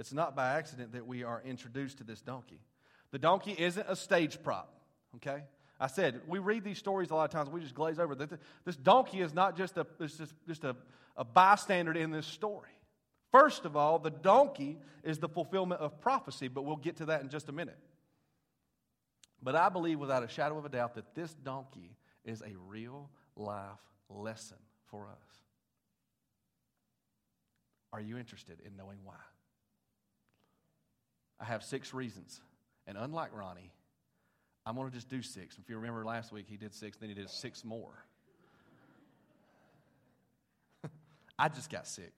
It's 0.01 0.11
not 0.11 0.35
by 0.35 0.53
accident 0.57 0.93
that 0.93 1.05
we 1.05 1.23
are 1.23 1.43
introduced 1.45 1.99
to 1.99 2.03
this 2.03 2.21
donkey. 2.21 2.59
The 3.11 3.19
donkey 3.19 3.55
isn't 3.55 3.85
a 3.87 3.95
stage 3.95 4.41
prop, 4.41 4.73
okay? 5.17 5.43
I 5.79 5.85
said, 5.85 6.21
we 6.27 6.39
read 6.39 6.63
these 6.63 6.79
stories 6.79 7.11
a 7.11 7.15
lot 7.15 7.25
of 7.25 7.29
times, 7.29 7.51
we 7.51 7.61
just 7.61 7.75
glaze 7.75 7.99
over. 7.99 8.15
This 8.15 8.77
donkey 8.77 9.21
is 9.21 9.31
not 9.31 9.55
just 9.55 9.77
a, 9.77 9.85
just, 9.99 10.33
just 10.47 10.63
a, 10.63 10.75
a 11.15 11.23
bystander 11.23 11.93
in 11.93 12.09
this 12.09 12.25
story. 12.25 12.71
First 13.31 13.63
of 13.63 13.77
all, 13.77 13.99
the 13.99 14.09
donkey 14.09 14.79
is 15.03 15.19
the 15.19 15.29
fulfillment 15.29 15.81
of 15.81 16.01
prophecy, 16.01 16.47
but 16.47 16.63
we'll 16.63 16.77
get 16.77 16.97
to 16.97 17.05
that 17.05 17.21
in 17.21 17.29
just 17.29 17.47
a 17.47 17.51
minute. 17.51 17.77
But 19.43 19.55
I 19.55 19.69
believe 19.69 19.99
without 19.99 20.23
a 20.23 20.27
shadow 20.27 20.57
of 20.57 20.65
a 20.65 20.69
doubt 20.69 20.95
that 20.95 21.13
this 21.13 21.31
donkey 21.35 21.95
is 22.25 22.41
a 22.41 22.55
real 22.67 23.11
life 23.35 23.77
lesson 24.09 24.57
for 24.87 25.09
us. 25.09 25.43
Are 27.93 28.01
you 28.01 28.17
interested 28.17 28.57
in 28.65 28.75
knowing 28.75 28.97
why? 29.03 29.13
I 31.41 31.45
have 31.45 31.63
six 31.63 31.93
reasons. 31.93 32.39
And 32.85 32.97
unlike 32.97 33.35
Ronnie, 33.35 33.71
I'm 34.65 34.75
going 34.75 34.87
to 34.87 34.93
just 34.93 35.09
do 35.09 35.21
six. 35.21 35.57
If 35.57 35.69
you 35.69 35.75
remember 35.77 36.05
last 36.05 36.31
week, 36.31 36.45
he 36.47 36.57
did 36.57 36.73
six, 36.73 36.97
then 36.97 37.09
he 37.09 37.15
did 37.15 37.29
six 37.29 37.65
more. 37.65 38.05
I 41.39 41.49
just 41.49 41.71
got 41.71 41.87
six. 41.87 42.11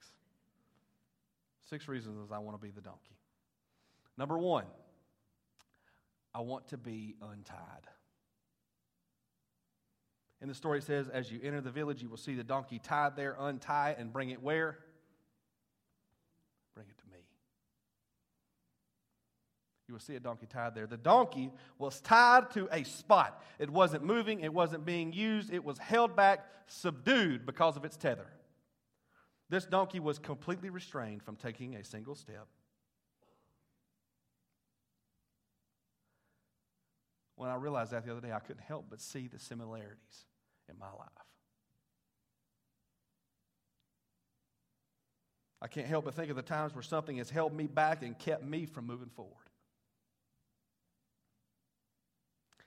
Six 1.70 1.88
reasons 1.88 2.30
I 2.30 2.38
want 2.38 2.60
to 2.60 2.62
be 2.62 2.70
the 2.70 2.82
donkey. 2.82 3.16
Number 4.18 4.38
one, 4.38 4.66
I 6.34 6.40
want 6.40 6.68
to 6.68 6.76
be 6.76 7.16
untied. 7.22 7.88
In 10.42 10.48
the 10.48 10.54
story, 10.54 10.78
it 10.78 10.84
says, 10.84 11.08
As 11.08 11.32
you 11.32 11.40
enter 11.42 11.62
the 11.62 11.70
village, 11.70 12.02
you 12.02 12.10
will 12.10 12.18
see 12.18 12.34
the 12.34 12.44
donkey 12.44 12.78
tied 12.78 13.16
there, 13.16 13.34
untie 13.38 13.96
and 13.98 14.12
bring 14.12 14.28
it 14.28 14.42
where? 14.42 14.78
Bring 16.74 16.86
it 16.88 16.98
to 16.98 17.04
me. 17.06 17.24
You 19.94 19.98
will 19.98 20.02
see 20.02 20.16
a 20.16 20.20
donkey 20.20 20.46
tied 20.46 20.74
there. 20.74 20.88
The 20.88 20.96
donkey 20.96 21.52
was 21.78 22.00
tied 22.00 22.50
to 22.54 22.68
a 22.72 22.82
spot. 22.82 23.40
It 23.60 23.70
wasn't 23.70 24.02
moving, 24.02 24.40
it 24.40 24.52
wasn't 24.52 24.84
being 24.84 25.12
used, 25.12 25.52
it 25.52 25.64
was 25.64 25.78
held 25.78 26.16
back, 26.16 26.44
subdued 26.66 27.46
because 27.46 27.76
of 27.76 27.84
its 27.84 27.96
tether. 27.96 28.26
This 29.50 29.66
donkey 29.66 30.00
was 30.00 30.18
completely 30.18 30.68
restrained 30.68 31.22
from 31.22 31.36
taking 31.36 31.76
a 31.76 31.84
single 31.84 32.16
step. 32.16 32.48
When 37.36 37.48
I 37.48 37.54
realized 37.54 37.92
that 37.92 38.04
the 38.04 38.10
other 38.10 38.20
day, 38.20 38.32
I 38.32 38.40
couldn't 38.40 38.64
help 38.64 38.86
but 38.90 39.00
see 39.00 39.28
the 39.28 39.38
similarities 39.38 40.26
in 40.68 40.76
my 40.76 40.86
life. 40.86 41.08
I 45.62 45.68
can't 45.68 45.86
help 45.86 46.06
but 46.06 46.14
think 46.14 46.30
of 46.30 46.36
the 46.36 46.42
times 46.42 46.74
where 46.74 46.82
something 46.82 47.18
has 47.18 47.30
held 47.30 47.54
me 47.54 47.68
back 47.68 48.02
and 48.02 48.18
kept 48.18 48.42
me 48.42 48.66
from 48.66 48.88
moving 48.88 49.10
forward. 49.14 49.44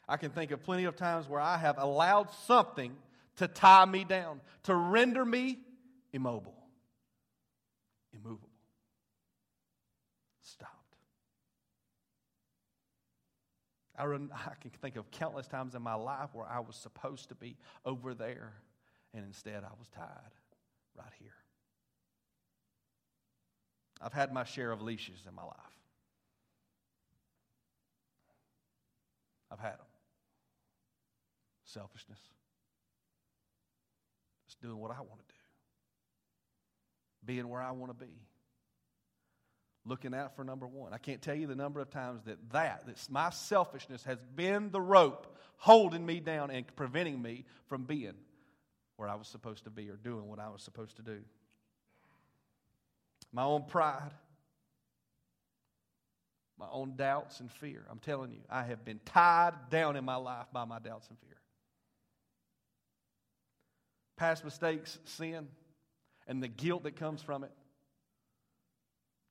I 0.07 0.17
can 0.17 0.31
think 0.31 0.51
of 0.51 0.63
plenty 0.63 0.85
of 0.85 0.95
times 0.95 1.27
where 1.27 1.41
I 1.41 1.57
have 1.57 1.77
allowed 1.77 2.31
something 2.45 2.95
to 3.37 3.47
tie 3.47 3.85
me 3.85 4.03
down, 4.03 4.41
to 4.63 4.75
render 4.75 5.25
me 5.25 5.59
immobile, 6.13 6.55
immovable, 8.13 8.49
stopped. 10.41 10.73
I, 13.97 14.05
run, 14.05 14.29
I 14.33 14.53
can 14.61 14.71
think 14.81 14.95
of 14.95 15.09
countless 15.11 15.47
times 15.47 15.75
in 15.75 15.81
my 15.81 15.95
life 15.95 16.29
where 16.33 16.47
I 16.47 16.59
was 16.59 16.75
supposed 16.75 17.29
to 17.29 17.35
be 17.35 17.57
over 17.85 18.13
there, 18.13 18.53
and 19.13 19.25
instead 19.25 19.63
I 19.63 19.73
was 19.77 19.89
tied 19.89 20.05
right 20.95 21.13
here. 21.19 21.33
I've 24.01 24.13
had 24.13 24.31
my 24.31 24.43
share 24.43 24.71
of 24.71 24.81
leashes 24.81 25.19
in 25.27 25.33
my 25.33 25.43
life. 25.43 25.55
I've 29.51 29.59
had 29.59 29.73
them. 29.73 29.86
Selfishness. 31.67 32.19
Just 34.47 34.61
doing 34.61 34.77
what 34.77 34.91
I 34.91 34.99
want 34.99 35.19
to 35.19 35.33
do. 35.33 35.39
Being 37.25 37.47
where 37.49 37.61
I 37.61 37.71
want 37.71 37.97
to 37.97 38.05
be. 38.05 38.11
Looking 39.85 40.13
out 40.13 40.35
for 40.35 40.43
number 40.43 40.67
one. 40.67 40.93
I 40.93 40.97
can't 40.97 41.21
tell 41.21 41.35
you 41.35 41.47
the 41.47 41.55
number 41.55 41.79
of 41.79 41.89
times 41.89 42.23
that 42.25 42.37
that, 42.51 42.87
that 42.87 43.07
my 43.09 43.29
selfishness 43.29 44.03
has 44.03 44.17
been 44.35 44.71
the 44.71 44.81
rope 44.81 45.37
holding 45.57 46.05
me 46.05 46.19
down 46.19 46.51
and 46.51 46.65
preventing 46.75 47.21
me 47.21 47.45
from 47.67 47.83
being 47.83 48.15
where 48.97 49.07
I 49.07 49.15
was 49.15 49.27
supposed 49.27 49.63
to 49.65 49.69
be 49.69 49.89
or 49.89 49.95
doing 49.95 50.27
what 50.27 50.39
I 50.39 50.49
was 50.49 50.61
supposed 50.61 50.97
to 50.97 51.03
do 51.03 51.19
my 53.31 53.43
own 53.43 53.63
pride, 53.63 54.11
my 56.57 56.65
own 56.71 56.95
doubts 56.95 57.39
and 57.39 57.51
fear. 57.51 57.85
I'm 57.89 57.99
telling 57.99 58.31
you, 58.31 58.39
I 58.49 58.63
have 58.63 58.83
been 58.83 58.99
tied 59.05 59.53
down 59.69 59.95
in 59.95 60.05
my 60.05 60.15
life 60.15 60.47
by 60.51 60.65
my 60.65 60.79
doubts 60.79 61.07
and 61.09 61.17
fear. 61.19 61.36
Past 64.17 64.43
mistakes, 64.43 64.97
sin, 65.05 65.47
and 66.27 66.41
the 66.41 66.47
guilt 66.47 66.83
that 66.83 66.95
comes 66.95 67.21
from 67.21 67.43
it, 67.43 67.51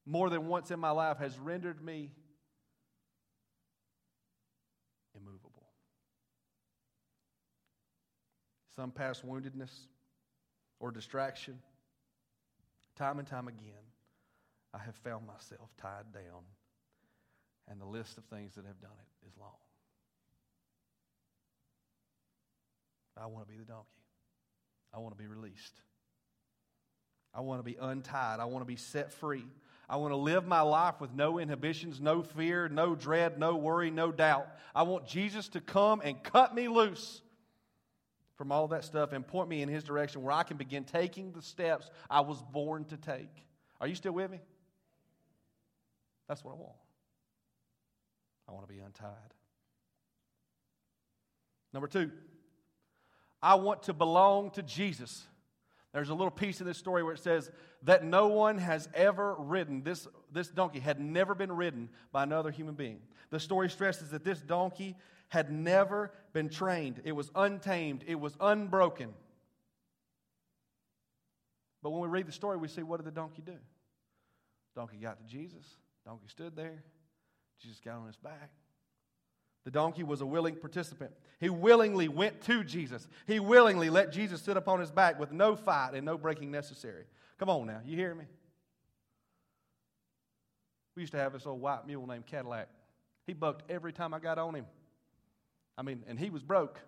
more 0.06 0.30
than 0.30 0.46
once 0.46 0.70
in 0.70 0.78
my 0.78 0.90
life 0.90 1.18
has 1.18 1.36
rendered 1.38 1.84
me 1.84 2.12
immovable. 5.16 5.66
Some 8.76 8.92
past 8.92 9.26
woundedness 9.26 9.72
or 10.78 10.92
distraction, 10.92 11.58
time 12.94 13.18
and 13.18 13.26
time 13.26 13.48
again, 13.48 13.72
I 14.72 14.78
have 14.78 14.94
found 14.96 15.26
myself 15.26 15.70
tied 15.80 16.12
down, 16.12 16.44
and 17.68 17.80
the 17.80 17.86
list 17.86 18.18
of 18.18 18.24
things 18.26 18.54
that 18.54 18.66
have 18.66 18.80
done 18.80 18.90
it 18.92 19.26
is 19.26 19.32
long. 19.36 19.50
I 23.16 23.26
want 23.26 23.46
to 23.46 23.52
be 23.52 23.58
the 23.58 23.64
donkey. 23.64 23.95
I 24.96 24.98
want 24.98 25.16
to 25.16 25.22
be 25.22 25.28
released. 25.28 25.74
I 27.34 27.40
want 27.40 27.60
to 27.60 27.62
be 27.62 27.76
untied. 27.78 28.40
I 28.40 28.46
want 28.46 28.62
to 28.62 28.66
be 28.66 28.76
set 28.76 29.12
free. 29.12 29.44
I 29.88 29.96
want 29.96 30.12
to 30.12 30.16
live 30.16 30.46
my 30.46 30.62
life 30.62 31.00
with 31.00 31.12
no 31.12 31.38
inhibitions, 31.38 32.00
no 32.00 32.22
fear, 32.22 32.68
no 32.68 32.94
dread, 32.94 33.38
no 33.38 33.56
worry, 33.56 33.90
no 33.90 34.10
doubt. 34.10 34.48
I 34.74 34.82
want 34.84 35.06
Jesus 35.06 35.48
to 35.50 35.60
come 35.60 36.00
and 36.02 36.20
cut 36.22 36.54
me 36.54 36.66
loose 36.66 37.20
from 38.36 38.50
all 38.50 38.68
that 38.68 38.84
stuff 38.84 39.12
and 39.12 39.26
point 39.26 39.48
me 39.48 39.60
in 39.60 39.68
his 39.68 39.84
direction 39.84 40.22
where 40.22 40.32
I 40.32 40.42
can 40.42 40.56
begin 40.56 40.84
taking 40.84 41.32
the 41.32 41.42
steps 41.42 41.90
I 42.10 42.22
was 42.22 42.42
born 42.52 42.84
to 42.86 42.96
take. 42.96 43.44
Are 43.80 43.86
you 43.86 43.94
still 43.94 44.12
with 44.12 44.30
me? 44.30 44.40
That's 46.26 46.42
what 46.42 46.52
I 46.52 46.56
want. 46.56 46.72
I 48.48 48.52
want 48.52 48.66
to 48.66 48.72
be 48.72 48.80
untied. 48.80 49.10
Number 51.72 51.86
two, 51.86 52.10
I 53.42 53.56
want 53.56 53.84
to 53.84 53.92
belong 53.92 54.50
to 54.52 54.62
Jesus. 54.62 55.24
There's 55.92 56.10
a 56.10 56.14
little 56.14 56.30
piece 56.30 56.60
in 56.60 56.66
this 56.66 56.78
story 56.78 57.02
where 57.02 57.14
it 57.14 57.20
says 57.20 57.50
that 57.82 58.04
no 58.04 58.28
one 58.28 58.58
has 58.58 58.88
ever 58.94 59.34
ridden, 59.38 59.82
this, 59.82 60.06
this 60.32 60.48
donkey 60.48 60.80
had 60.80 61.00
never 61.00 61.34
been 61.34 61.52
ridden 61.52 61.88
by 62.12 62.22
another 62.22 62.50
human 62.50 62.74
being. 62.74 63.00
The 63.30 63.40
story 63.40 63.70
stresses 63.70 64.10
that 64.10 64.24
this 64.24 64.40
donkey 64.40 64.96
had 65.28 65.50
never 65.50 66.12
been 66.32 66.48
trained, 66.48 67.00
it 67.04 67.12
was 67.12 67.30
untamed, 67.34 68.04
it 68.06 68.20
was 68.20 68.36
unbroken. 68.40 69.14
But 71.82 71.90
when 71.90 72.00
we 72.00 72.08
read 72.08 72.26
the 72.26 72.32
story, 72.32 72.56
we 72.56 72.68
see 72.68 72.82
what 72.82 72.98
did 72.98 73.06
the 73.06 73.12
donkey 73.12 73.42
do? 73.44 73.56
Donkey 74.74 74.98
got 74.98 75.18
to 75.18 75.24
Jesus. 75.24 75.64
Donkey 76.04 76.28
stood 76.28 76.54
there. 76.54 76.82
Jesus 77.60 77.80
got 77.80 77.96
on 77.96 78.06
his 78.06 78.16
back. 78.16 78.50
The 79.66 79.72
donkey 79.72 80.04
was 80.04 80.20
a 80.20 80.26
willing 80.26 80.54
participant. 80.54 81.10
He 81.40 81.50
willingly 81.50 82.06
went 82.06 82.40
to 82.42 82.62
Jesus. 82.62 83.08
He 83.26 83.40
willingly 83.40 83.90
let 83.90 84.12
Jesus 84.12 84.40
sit 84.40 84.56
upon 84.56 84.78
his 84.78 84.92
back 84.92 85.18
with 85.18 85.32
no 85.32 85.56
fight 85.56 85.94
and 85.94 86.06
no 86.06 86.16
breaking 86.16 86.52
necessary. 86.52 87.02
Come 87.36 87.50
on 87.50 87.66
now, 87.66 87.80
you 87.84 87.96
hear 87.96 88.14
me? 88.14 88.26
We 90.94 91.02
used 91.02 91.10
to 91.14 91.18
have 91.18 91.32
this 91.32 91.46
old 91.46 91.60
white 91.60 91.84
mule 91.84 92.06
named 92.06 92.26
Cadillac. 92.26 92.68
He 93.26 93.32
bucked 93.32 93.68
every 93.68 93.92
time 93.92 94.14
I 94.14 94.20
got 94.20 94.38
on 94.38 94.54
him. 94.54 94.66
I 95.76 95.82
mean, 95.82 96.04
and 96.06 96.16
he 96.16 96.30
was 96.30 96.44
broke. 96.44 96.78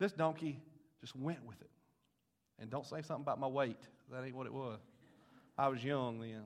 This 0.00 0.10
donkey 0.10 0.58
just 1.00 1.14
went 1.14 1.46
with 1.46 1.60
it. 1.60 1.70
And 2.58 2.70
don't 2.70 2.86
say 2.86 3.02
something 3.02 3.22
about 3.22 3.38
my 3.38 3.46
weight. 3.46 3.78
That 4.10 4.24
ain't 4.24 4.34
what 4.34 4.46
it 4.46 4.52
was. 4.52 4.80
I 5.56 5.68
was 5.68 5.82
young 5.84 6.18
then. 6.18 6.42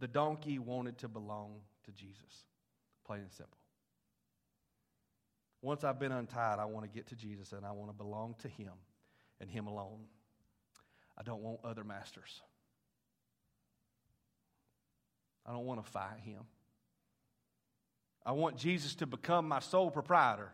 The 0.00 0.08
donkey 0.08 0.58
wanted 0.58 0.98
to 0.98 1.08
belong 1.08 1.60
to 1.84 1.92
Jesus, 1.92 2.44
plain 3.04 3.20
and 3.20 3.32
simple. 3.32 3.58
Once 5.60 5.82
I've 5.82 5.98
been 5.98 6.12
untied, 6.12 6.58
I 6.60 6.66
want 6.66 6.84
to 6.84 6.88
get 6.88 7.08
to 7.08 7.16
Jesus 7.16 7.52
and 7.52 7.66
I 7.66 7.72
want 7.72 7.90
to 7.90 7.96
belong 7.96 8.36
to 8.40 8.48
Him 8.48 8.72
and 9.40 9.50
Him 9.50 9.66
alone. 9.66 10.04
I 11.16 11.22
don't 11.22 11.42
want 11.42 11.58
other 11.64 11.82
masters. 11.82 12.40
I 15.44 15.52
don't 15.52 15.64
want 15.64 15.84
to 15.84 15.90
fight 15.90 16.20
Him. 16.22 16.42
I 18.24 18.32
want 18.32 18.56
Jesus 18.56 18.94
to 18.96 19.06
become 19.06 19.48
my 19.48 19.58
sole 19.58 19.90
proprietor. 19.90 20.52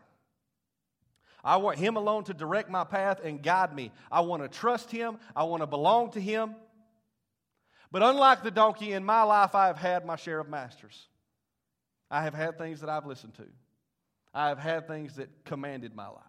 I 1.43 1.57
want 1.57 1.77
Him 1.77 1.97
alone 1.97 2.23
to 2.23 2.33
direct 2.33 2.71
my 2.71 2.83
path 2.83 3.21
and 3.23 3.43
guide 3.43 3.75
me. 3.75 3.91
I 4.11 4.21
want 4.21 4.41
to 4.41 4.49
trust 4.49 4.89
Him. 4.89 5.17
I 5.35 5.43
want 5.43 5.61
to 5.61 5.67
belong 5.67 6.11
to 6.11 6.19
Him. 6.19 6.55
But 7.91 8.03
unlike 8.03 8.43
the 8.43 8.51
donkey, 8.51 8.93
in 8.93 9.05
my 9.05 9.23
life, 9.23 9.55
I 9.55 9.67
have 9.67 9.77
had 9.77 10.05
my 10.05 10.15
share 10.15 10.39
of 10.39 10.49
masters. 10.49 11.07
I 12.09 12.23
have 12.23 12.33
had 12.33 12.57
things 12.57 12.81
that 12.81 12.89
I've 12.89 13.05
listened 13.05 13.35
to. 13.35 13.45
I 14.33 14.49
have 14.49 14.59
had 14.59 14.87
things 14.87 15.15
that 15.15 15.45
commanded 15.45 15.95
my 15.95 16.07
life 16.07 16.21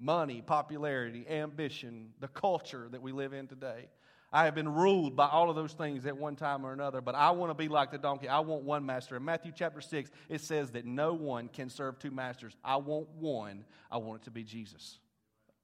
money, 0.00 0.42
popularity, 0.44 1.24
ambition, 1.28 2.10
the 2.20 2.28
culture 2.28 2.88
that 2.90 3.00
we 3.00 3.12
live 3.12 3.32
in 3.32 3.46
today. 3.46 3.88
I 4.32 4.46
have 4.46 4.54
been 4.56 4.74
ruled 4.74 5.14
by 5.14 5.28
all 5.28 5.48
of 5.48 5.54
those 5.54 5.72
things 5.74 6.04
at 6.06 6.16
one 6.16 6.34
time 6.34 6.66
or 6.66 6.72
another, 6.72 7.00
but 7.00 7.14
I 7.14 7.30
want 7.30 7.50
to 7.50 7.54
be 7.54 7.68
like 7.68 7.92
the 7.92 7.98
donkey. 7.98 8.28
I 8.28 8.40
want 8.40 8.64
one 8.64 8.84
master. 8.84 9.16
In 9.16 9.24
Matthew 9.24 9.52
chapter 9.54 9.80
6, 9.80 10.10
it 10.28 10.40
says 10.40 10.72
that 10.72 10.84
no 10.84 11.14
one 11.14 11.46
can 11.46 11.70
serve 11.70 12.00
two 12.00 12.10
masters. 12.10 12.56
I 12.64 12.76
want 12.76 13.08
one. 13.10 13.64
I 13.92 13.98
want 13.98 14.22
it 14.22 14.24
to 14.24 14.32
be 14.32 14.42
Jesus. 14.42 14.98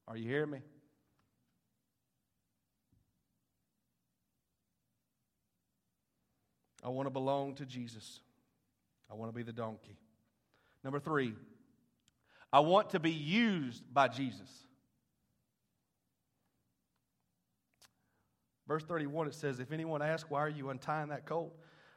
Are 0.07 0.17
you 0.17 0.29
hearing 0.29 0.51
me? 0.51 0.61
I 6.83 6.89
want 6.89 7.07
to 7.07 7.11
belong 7.11 7.55
to 7.57 7.67
Jesus. 7.67 8.21
I 9.11 9.15
want 9.15 9.31
to 9.31 9.37
be 9.37 9.43
the 9.43 9.53
donkey. 9.53 9.97
Number 10.83 10.99
three, 10.99 11.35
I 12.53 12.61
want 12.61 12.91
to 12.91 13.01
be 13.01 13.11
used 13.11 13.83
by 13.93 14.09
Jesus. 14.09 14.49
Verse 18.67 18.85
31, 18.85 19.27
it 19.27 19.35
says, 19.35 19.59
If 19.59 19.73
anyone 19.73 20.01
asks, 20.01 20.31
Why 20.31 20.41
are 20.41 20.49
you 20.49 20.71
untying 20.71 21.09
that 21.09 21.27
colt? 21.27 21.55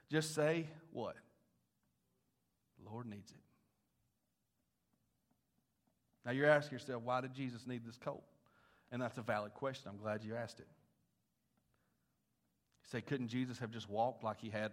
Just 0.09 0.33
say, 0.33 0.67
What? 0.91 1.15
The 2.83 2.89
Lord 2.89 3.05
needs 3.05 3.31
it. 3.31 3.37
Now 6.25 6.31
you're 6.31 6.49
asking 6.49 6.77
yourself, 6.77 7.03
Why 7.03 7.21
did 7.21 7.33
Jesus 7.33 7.67
need 7.67 7.85
this 7.85 7.97
colt? 7.97 8.23
And 8.91 9.01
that's 9.01 9.17
a 9.17 9.21
valid 9.21 9.53
question. 9.53 9.91
I'm 9.91 9.97
glad 9.97 10.23
you 10.23 10.35
asked 10.35 10.59
it. 10.59 10.67
Say, 12.93 13.01
couldn't 13.01 13.29
Jesus 13.29 13.57
have 13.57 13.71
just 13.71 13.89
walked 13.89 14.23
like 14.23 14.39
he 14.39 14.51
had, 14.51 14.71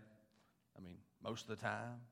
I 0.76 0.82
mean, 0.82 0.98
most 1.24 1.48
of 1.48 1.48
the 1.48 1.56
time? 1.56 2.02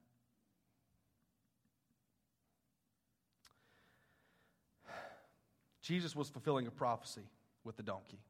Jesus 5.82 6.16
was 6.16 6.30
fulfilling 6.30 6.66
a 6.66 6.70
prophecy 6.70 7.28
with 7.62 7.76
the 7.76 7.82
donkey. 7.82 8.20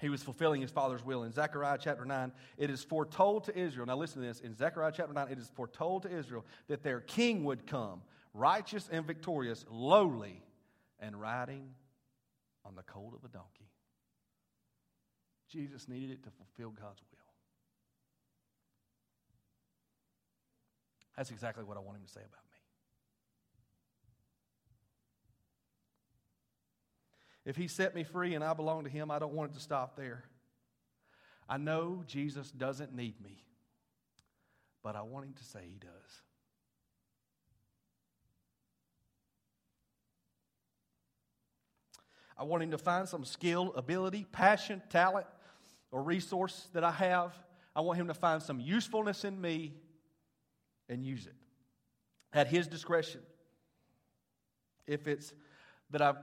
He 0.00 0.08
was 0.08 0.22
fulfilling 0.22 0.60
his 0.60 0.70
father's 0.70 1.04
will. 1.04 1.24
In 1.24 1.32
Zechariah 1.32 1.78
chapter 1.80 2.04
9, 2.04 2.30
it 2.56 2.70
is 2.70 2.84
foretold 2.84 3.42
to 3.46 3.58
Israel. 3.58 3.86
Now, 3.86 3.96
listen 3.96 4.22
to 4.22 4.28
this. 4.28 4.38
In 4.38 4.54
Zechariah 4.54 4.92
chapter 4.94 5.12
9, 5.12 5.26
it 5.32 5.38
is 5.38 5.50
foretold 5.56 6.04
to 6.04 6.16
Israel 6.16 6.44
that 6.68 6.84
their 6.84 7.00
king 7.00 7.42
would 7.42 7.66
come, 7.66 8.00
righteous 8.32 8.88
and 8.92 9.04
victorious, 9.04 9.64
lowly, 9.68 10.40
and 11.00 11.20
riding 11.20 11.70
on 12.64 12.76
the 12.76 12.84
colt 12.84 13.12
of 13.12 13.28
a 13.28 13.32
donkey. 13.32 13.63
Jesus 15.48 15.88
needed 15.88 16.10
it 16.10 16.24
to 16.24 16.30
fulfill 16.30 16.70
God's 16.70 17.02
will. 17.10 17.18
That's 21.16 21.30
exactly 21.30 21.64
what 21.64 21.76
I 21.76 21.80
want 21.80 21.98
him 21.98 22.04
to 22.04 22.10
say 22.10 22.20
about 22.20 22.30
me. 22.30 22.58
If 27.44 27.56
he 27.56 27.68
set 27.68 27.94
me 27.94 28.04
free 28.04 28.34
and 28.34 28.42
I 28.42 28.54
belong 28.54 28.84
to 28.84 28.90
him, 28.90 29.10
I 29.10 29.18
don't 29.18 29.34
want 29.34 29.50
it 29.52 29.54
to 29.54 29.60
stop 29.60 29.96
there. 29.96 30.24
I 31.48 31.58
know 31.58 32.02
Jesus 32.06 32.50
doesn't 32.50 32.94
need 32.94 33.20
me, 33.22 33.44
but 34.82 34.96
I 34.96 35.02
want 35.02 35.26
him 35.26 35.34
to 35.34 35.44
say 35.44 35.60
he 35.62 35.78
does. 35.78 35.90
I 42.36 42.42
want 42.44 42.62
him 42.62 42.70
to 42.72 42.78
find 42.78 43.08
some 43.08 43.24
skill, 43.24 43.72
ability, 43.76 44.26
passion, 44.32 44.82
talent, 44.88 45.26
or 45.94 46.02
resource 46.02 46.66
that 46.72 46.82
I 46.82 46.90
have. 46.90 47.32
I 47.74 47.80
want 47.80 48.00
him 48.00 48.08
to 48.08 48.14
find 48.14 48.42
some 48.42 48.58
usefulness 48.58 49.24
in 49.24 49.40
me 49.40 49.74
and 50.88 51.06
use 51.06 51.26
it 51.26 51.36
at 52.32 52.48
his 52.48 52.66
discretion. 52.66 53.20
If 54.88 55.06
it's 55.06 55.32
that 55.90 56.02
I 56.02 56.14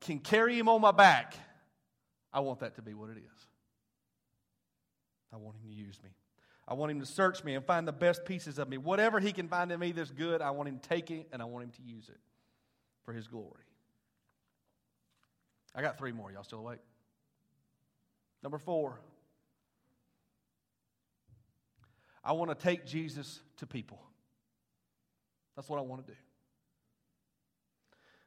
can 0.00 0.18
carry 0.18 0.58
him 0.58 0.68
on 0.68 0.80
my 0.80 0.90
back, 0.90 1.34
I 2.32 2.40
want 2.40 2.58
that 2.58 2.74
to 2.74 2.82
be 2.82 2.92
what 2.92 3.08
it 3.08 3.18
is. 3.18 3.46
I 5.32 5.36
want 5.36 5.54
him 5.54 5.70
to 5.70 5.76
use 5.76 6.00
me. 6.02 6.10
I 6.66 6.74
want 6.74 6.90
him 6.90 6.98
to 6.98 7.06
search 7.06 7.44
me 7.44 7.54
and 7.54 7.64
find 7.64 7.86
the 7.86 7.92
best 7.92 8.24
pieces 8.24 8.58
of 8.58 8.68
me. 8.68 8.78
Whatever 8.78 9.20
he 9.20 9.32
can 9.32 9.46
find 9.46 9.70
in 9.70 9.78
me 9.78 9.92
that's 9.92 10.10
good, 10.10 10.42
I 10.42 10.50
want 10.50 10.68
him 10.68 10.80
to 10.80 10.88
take 10.88 11.12
it 11.12 11.28
and 11.32 11.40
I 11.40 11.44
want 11.44 11.64
him 11.64 11.70
to 11.70 11.82
use 11.82 12.08
it 12.08 12.18
for 13.04 13.12
his 13.12 13.28
glory. 13.28 13.62
I 15.72 15.82
got 15.82 15.98
three 15.98 16.10
more. 16.10 16.32
Y'all 16.32 16.42
still 16.42 16.58
awake? 16.58 16.80
Number 18.42 18.58
four, 18.58 18.98
I 22.22 22.32
want 22.32 22.50
to 22.50 22.54
take 22.54 22.86
Jesus 22.86 23.40
to 23.58 23.66
people. 23.66 24.00
That's 25.56 25.68
what 25.68 25.78
I 25.78 25.82
want 25.82 26.06
to 26.06 26.12
do. 26.12 26.18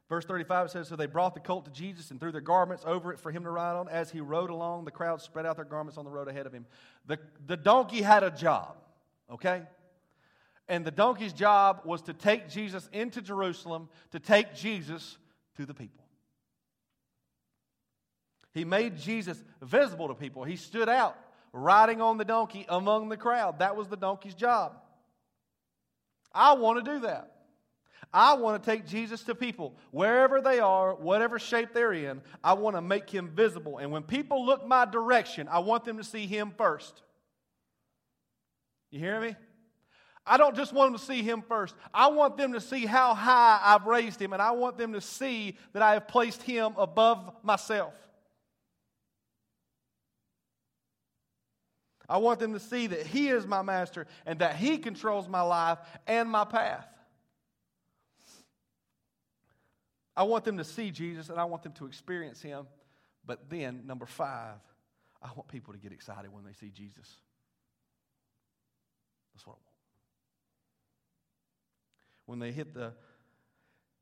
Verse 0.08 0.24
35 0.24 0.70
says 0.70 0.88
So 0.88 0.96
they 0.96 1.06
brought 1.06 1.34
the 1.34 1.40
colt 1.40 1.64
to 1.64 1.70
Jesus 1.70 2.10
and 2.10 2.20
threw 2.20 2.32
their 2.32 2.40
garments 2.40 2.84
over 2.86 3.12
it 3.12 3.18
for 3.18 3.30
him 3.30 3.44
to 3.44 3.50
ride 3.50 3.76
on. 3.76 3.88
As 3.88 4.10
he 4.10 4.20
rode 4.20 4.50
along, 4.50 4.84
the 4.84 4.90
crowd 4.90 5.22
spread 5.22 5.46
out 5.46 5.56
their 5.56 5.64
garments 5.64 5.96
on 5.98 6.04
the 6.04 6.10
road 6.10 6.28
ahead 6.28 6.46
of 6.46 6.52
him. 6.52 6.66
The, 7.06 7.18
the 7.46 7.56
donkey 7.56 8.02
had 8.02 8.22
a 8.22 8.30
job, 8.30 8.76
okay? 9.30 9.62
And 10.68 10.84
the 10.84 10.90
donkey's 10.90 11.32
job 11.32 11.82
was 11.84 12.02
to 12.02 12.12
take 12.12 12.48
Jesus 12.48 12.88
into 12.92 13.20
Jerusalem, 13.22 13.88
to 14.12 14.20
take 14.20 14.54
Jesus 14.54 15.18
to 15.56 15.66
the 15.66 15.74
people. 15.74 16.04
He 18.52 18.64
made 18.64 18.96
Jesus 18.96 19.42
visible 19.60 20.08
to 20.08 20.14
people. 20.14 20.44
He 20.44 20.56
stood 20.56 20.88
out 20.88 21.18
riding 21.54 22.02
on 22.02 22.18
the 22.18 22.24
donkey 22.24 22.66
among 22.68 23.08
the 23.08 23.16
crowd. 23.16 23.60
That 23.60 23.76
was 23.76 23.88
the 23.88 23.96
donkey's 23.96 24.34
job. 24.34 24.72
I 26.32 26.54
want 26.54 26.84
to 26.84 26.92
do 26.92 26.98
that. 27.00 27.30
I 28.12 28.34
want 28.34 28.62
to 28.62 28.70
take 28.70 28.86
Jesus 28.86 29.22
to 29.24 29.34
people 29.34 29.74
wherever 29.92 30.40
they 30.40 30.58
are, 30.60 30.94
whatever 30.94 31.38
shape 31.38 31.72
they're 31.72 31.92
in. 31.92 32.20
I 32.42 32.54
want 32.54 32.76
to 32.76 32.82
make 32.82 33.08
him 33.08 33.30
visible. 33.34 33.78
And 33.78 33.90
when 33.90 34.02
people 34.02 34.44
look 34.44 34.66
my 34.66 34.84
direction, 34.84 35.48
I 35.48 35.60
want 35.60 35.84
them 35.84 35.96
to 35.96 36.04
see 36.04 36.26
him 36.26 36.52
first. 36.56 37.02
You 38.90 38.98
hear 38.98 39.20
me? 39.20 39.34
I 40.26 40.36
don't 40.36 40.56
just 40.56 40.72
want 40.72 40.92
them 40.92 40.98
to 40.98 41.04
see 41.04 41.22
him 41.22 41.42
first. 41.42 41.74
I 41.92 42.08
want 42.08 42.36
them 42.36 42.52
to 42.54 42.60
see 42.60 42.86
how 42.86 43.14
high 43.14 43.60
I've 43.62 43.86
raised 43.86 44.20
him, 44.20 44.32
and 44.32 44.40
I 44.40 44.52
want 44.52 44.78
them 44.78 44.92
to 44.94 45.00
see 45.00 45.56
that 45.72 45.82
I 45.82 45.94
have 45.94 46.08
placed 46.08 46.42
him 46.42 46.72
above 46.76 47.32
myself. 47.42 47.94
I 52.08 52.18
want 52.18 52.40
them 52.40 52.52
to 52.52 52.60
see 52.60 52.86
that 52.88 53.06
He 53.06 53.28
is 53.28 53.46
my 53.46 53.62
master 53.62 54.06
and 54.26 54.38
that 54.40 54.56
He 54.56 54.78
controls 54.78 55.28
my 55.28 55.42
life 55.42 55.78
and 56.06 56.28
my 56.28 56.44
path. 56.44 56.86
I 60.16 60.24
want 60.24 60.44
them 60.44 60.58
to 60.58 60.64
see 60.64 60.90
Jesus 60.90 61.28
and 61.28 61.38
I 61.40 61.44
want 61.44 61.62
them 61.62 61.72
to 61.72 61.86
experience 61.86 62.40
Him. 62.40 62.66
But 63.26 63.48
then, 63.48 63.82
number 63.86 64.06
five, 64.06 64.56
I 65.22 65.28
want 65.28 65.48
people 65.48 65.72
to 65.72 65.78
get 65.78 65.92
excited 65.92 66.32
when 66.32 66.44
they 66.44 66.52
see 66.52 66.70
Jesus. 66.70 67.08
That's 69.34 69.46
what 69.46 69.54
I 69.54 69.56
want. 69.56 69.60
When 72.26 72.38
they 72.38 72.52
hit 72.52 72.74
the 72.74 72.92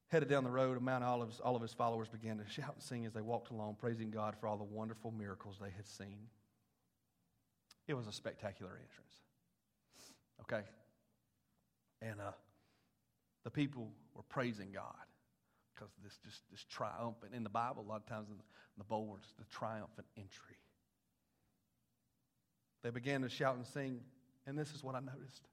headed 0.09 0.29
down 0.29 0.45
the 0.45 0.51
road 0.51 0.77
of 0.77 0.83
Mount 0.83 1.03
Olives, 1.03 1.41
all 1.41 1.57
of 1.57 1.63
his 1.63 1.73
followers 1.73 2.07
began 2.09 2.37
to 2.37 2.47
shout 2.47 2.75
and 2.75 2.83
sing 2.83 3.07
as 3.07 3.15
they 3.15 3.23
walked 3.23 3.51
along, 3.51 3.77
praising 3.81 4.11
God 4.11 4.37
for 4.39 4.47
all 4.47 4.59
the 4.59 4.65
wonderful 4.65 5.11
miracles 5.11 5.57
they 5.59 5.71
had 5.71 5.87
seen. 5.87 6.27
It 7.89 7.95
was 7.95 8.07
a 8.07 8.13
spectacular 8.13 8.71
entrance. 8.71 9.15
Okay? 10.43 10.63
And 12.01 12.21
uh, 12.21 12.33
the 13.45 13.51
people 13.51 13.91
were 14.15 14.23
praising 14.29 14.71
God 14.73 14.95
because 15.75 15.91
this 16.03 16.19
just 16.25 16.43
this 16.51 16.65
triumphant 16.65 17.35
in 17.35 17.43
the 17.43 17.51
Bible, 17.51 17.85
a 17.87 17.89
lot 17.89 17.97
of 17.97 18.07
times 18.07 18.29
in 18.31 18.37
the, 18.37 18.43
in 18.43 18.79
the 18.79 18.85
bold 18.85 19.09
words, 19.09 19.27
the 19.39 19.45
triumphant 19.47 20.07
entry. 20.17 20.57
They 22.83 22.91
began 22.91 23.23
to 23.23 23.29
shout 23.29 23.57
and 23.57 23.67
sing, 23.67 24.01
and 24.47 24.59
this 24.59 24.73
is 24.73 24.83
what 24.83 24.95
I 24.95 25.01
noticed. 25.01 25.49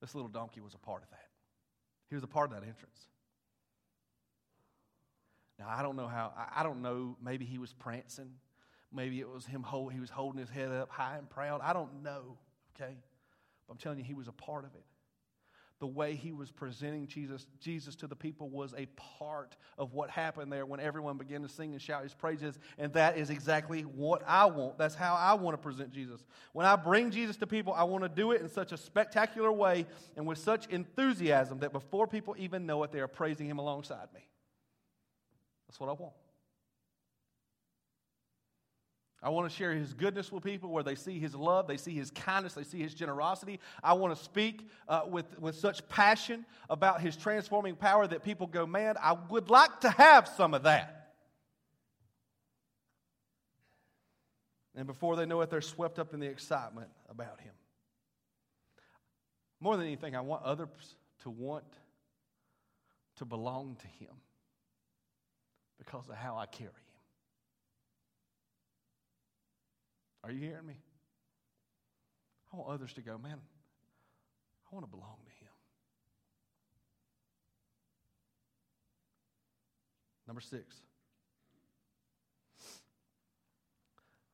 This 0.00 0.14
little 0.14 0.28
donkey 0.28 0.60
was 0.60 0.74
a 0.74 0.78
part 0.78 1.02
of 1.02 1.10
that. 1.10 1.28
He 2.08 2.14
was 2.14 2.24
a 2.24 2.28
part 2.28 2.50
of 2.50 2.60
that 2.60 2.66
entrance. 2.66 3.08
Now 5.58 5.66
I 5.68 5.82
don't 5.82 5.96
know 5.96 6.06
how. 6.06 6.32
I, 6.36 6.60
I 6.60 6.62
don't 6.62 6.82
know. 6.82 7.16
Maybe 7.22 7.44
he 7.44 7.58
was 7.58 7.72
prancing. 7.72 8.30
Maybe 8.92 9.20
it 9.20 9.28
was 9.28 9.46
him. 9.46 9.62
Hold, 9.62 9.92
he 9.92 10.00
was 10.00 10.10
holding 10.10 10.40
his 10.40 10.50
head 10.50 10.70
up 10.70 10.90
high 10.90 11.16
and 11.18 11.28
proud. 11.28 11.60
I 11.62 11.72
don't 11.72 12.02
know. 12.02 12.38
Okay, 12.74 12.96
but 13.66 13.72
I'm 13.72 13.78
telling 13.78 13.98
you, 13.98 14.04
he 14.04 14.14
was 14.14 14.28
a 14.28 14.32
part 14.32 14.64
of 14.64 14.74
it 14.74 14.84
the 15.78 15.86
way 15.86 16.14
he 16.14 16.32
was 16.32 16.50
presenting 16.50 17.06
Jesus, 17.06 17.46
Jesus 17.60 17.94
to 17.96 18.06
the 18.06 18.16
people 18.16 18.48
was 18.48 18.74
a 18.78 18.86
part 18.96 19.56
of 19.76 19.92
what 19.92 20.08
happened 20.08 20.50
there 20.50 20.64
when 20.64 20.80
everyone 20.80 21.18
began 21.18 21.42
to 21.42 21.48
sing 21.48 21.72
and 21.72 21.82
shout 21.82 22.02
his 22.02 22.14
praises. 22.14 22.58
And 22.78 22.92
that 22.94 23.18
is 23.18 23.28
exactly 23.28 23.82
what 23.82 24.22
I 24.26 24.46
want. 24.46 24.78
That's 24.78 24.94
how 24.94 25.14
I 25.14 25.34
want 25.34 25.54
to 25.54 25.58
present 25.58 25.90
Jesus. 25.90 26.24
When 26.52 26.64
I 26.64 26.76
bring 26.76 27.10
Jesus 27.10 27.36
to 27.38 27.46
people, 27.46 27.74
I 27.74 27.82
want 27.84 28.04
to 28.04 28.08
do 28.08 28.32
it 28.32 28.40
in 28.40 28.48
such 28.48 28.72
a 28.72 28.78
spectacular 28.78 29.52
way 29.52 29.86
and 30.16 30.26
with 30.26 30.38
such 30.38 30.66
enthusiasm 30.68 31.58
that 31.58 31.72
before 31.72 32.06
people 32.06 32.34
even 32.38 32.64
know 32.64 32.82
it, 32.84 32.90
they 32.90 33.00
are 33.00 33.08
praising 33.08 33.46
him 33.46 33.58
alongside 33.58 34.08
me. 34.14 34.26
That's 35.68 35.78
what 35.78 35.90
I 35.90 35.92
want. 35.92 36.14
I 39.22 39.30
want 39.30 39.50
to 39.50 39.56
share 39.56 39.72
his 39.72 39.94
goodness 39.94 40.30
with 40.30 40.44
people 40.44 40.70
where 40.70 40.82
they 40.82 40.94
see 40.94 41.18
his 41.18 41.34
love, 41.34 41.66
they 41.66 41.78
see 41.78 41.94
his 41.94 42.10
kindness, 42.10 42.52
they 42.52 42.64
see 42.64 42.78
his 42.78 42.94
generosity. 42.94 43.60
I 43.82 43.94
want 43.94 44.16
to 44.16 44.22
speak 44.22 44.68
uh, 44.88 45.02
with, 45.08 45.38
with 45.40 45.56
such 45.56 45.88
passion 45.88 46.44
about 46.68 47.00
his 47.00 47.16
transforming 47.16 47.76
power 47.76 48.06
that 48.06 48.22
people 48.22 48.46
go, 48.46 48.66
man, 48.66 48.96
I 49.02 49.12
would 49.30 49.48
like 49.48 49.80
to 49.80 49.90
have 49.90 50.28
some 50.28 50.52
of 50.54 50.64
that. 50.64 51.14
And 54.76 54.86
before 54.86 55.16
they 55.16 55.24
know 55.24 55.40
it, 55.40 55.48
they're 55.48 55.62
swept 55.62 55.98
up 55.98 56.12
in 56.12 56.20
the 56.20 56.26
excitement 56.26 56.90
about 57.08 57.40
him. 57.40 57.52
More 59.58 59.78
than 59.78 59.86
anything, 59.86 60.14
I 60.14 60.20
want 60.20 60.44
others 60.44 60.68
to 61.22 61.30
want 61.30 61.64
to 63.16 63.24
belong 63.24 63.76
to 63.80 63.86
him 64.04 64.12
because 65.78 66.06
of 66.10 66.16
how 66.16 66.36
I 66.36 66.44
carry 66.44 66.70
Are 70.26 70.32
you 70.32 70.40
hearing 70.40 70.66
me? 70.66 70.74
I 72.52 72.56
want 72.56 72.68
others 72.68 72.92
to 72.94 73.00
go, 73.00 73.16
man, 73.16 73.38
I 73.38 74.74
want 74.74 74.84
to 74.84 74.90
belong 74.90 75.18
to 75.24 75.30
Him. 75.30 75.52
Number 80.26 80.40
six, 80.40 80.74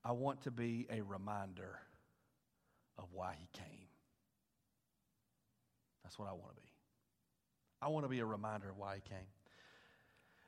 I 0.03 0.13
want 0.13 0.41
to 0.45 0.51
be 0.51 0.87
a 0.91 1.03
reminder 1.03 1.79
of 2.97 3.05
why 3.13 3.35
He 3.39 3.47
came. 3.53 3.89
That's 6.05 6.19
what 6.19 6.27
I 6.27 6.33
want 6.33 6.57
to 6.57 6.63
be. 6.63 6.69
I 7.83 7.89
want 7.89 8.07
to 8.07 8.09
be 8.09 8.21
a 8.21 8.25
reminder 8.25 8.71
of 8.71 8.79
why 8.79 8.95
He 8.95 9.01
came. 9.03 9.29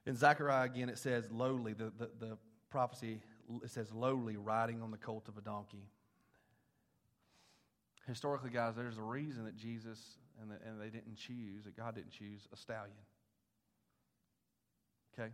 In 0.07 0.17
Zechariah, 0.17 0.65
again, 0.65 0.89
it 0.89 0.97
says 0.97 1.31
lowly, 1.31 1.75
the, 1.75 1.93
the, 1.99 2.11
the 2.19 2.39
prophecy 2.71 3.21
it 3.63 3.71
says 3.71 3.93
lowly, 3.93 4.37
riding 4.37 4.83
on 4.83 4.91
the 4.91 4.97
colt 4.97 5.29
of 5.29 5.37
a 5.37 5.41
donkey. 5.41 5.89
Historically, 8.07 8.51
guys, 8.51 8.75
there's 8.77 8.99
a 8.99 9.03
reason 9.03 9.45
that 9.45 9.57
Jesus 9.57 9.99
and, 10.41 10.51
the, 10.51 10.57
and 10.69 10.81
they 10.81 10.91
didn't 10.91 11.17
choose, 11.17 11.65
that 11.65 11.77
God 11.77 11.95
didn't 11.95 12.11
choose 12.11 12.47
a 12.53 12.57
stallion. 12.57 12.93
Okay? 15.15 15.31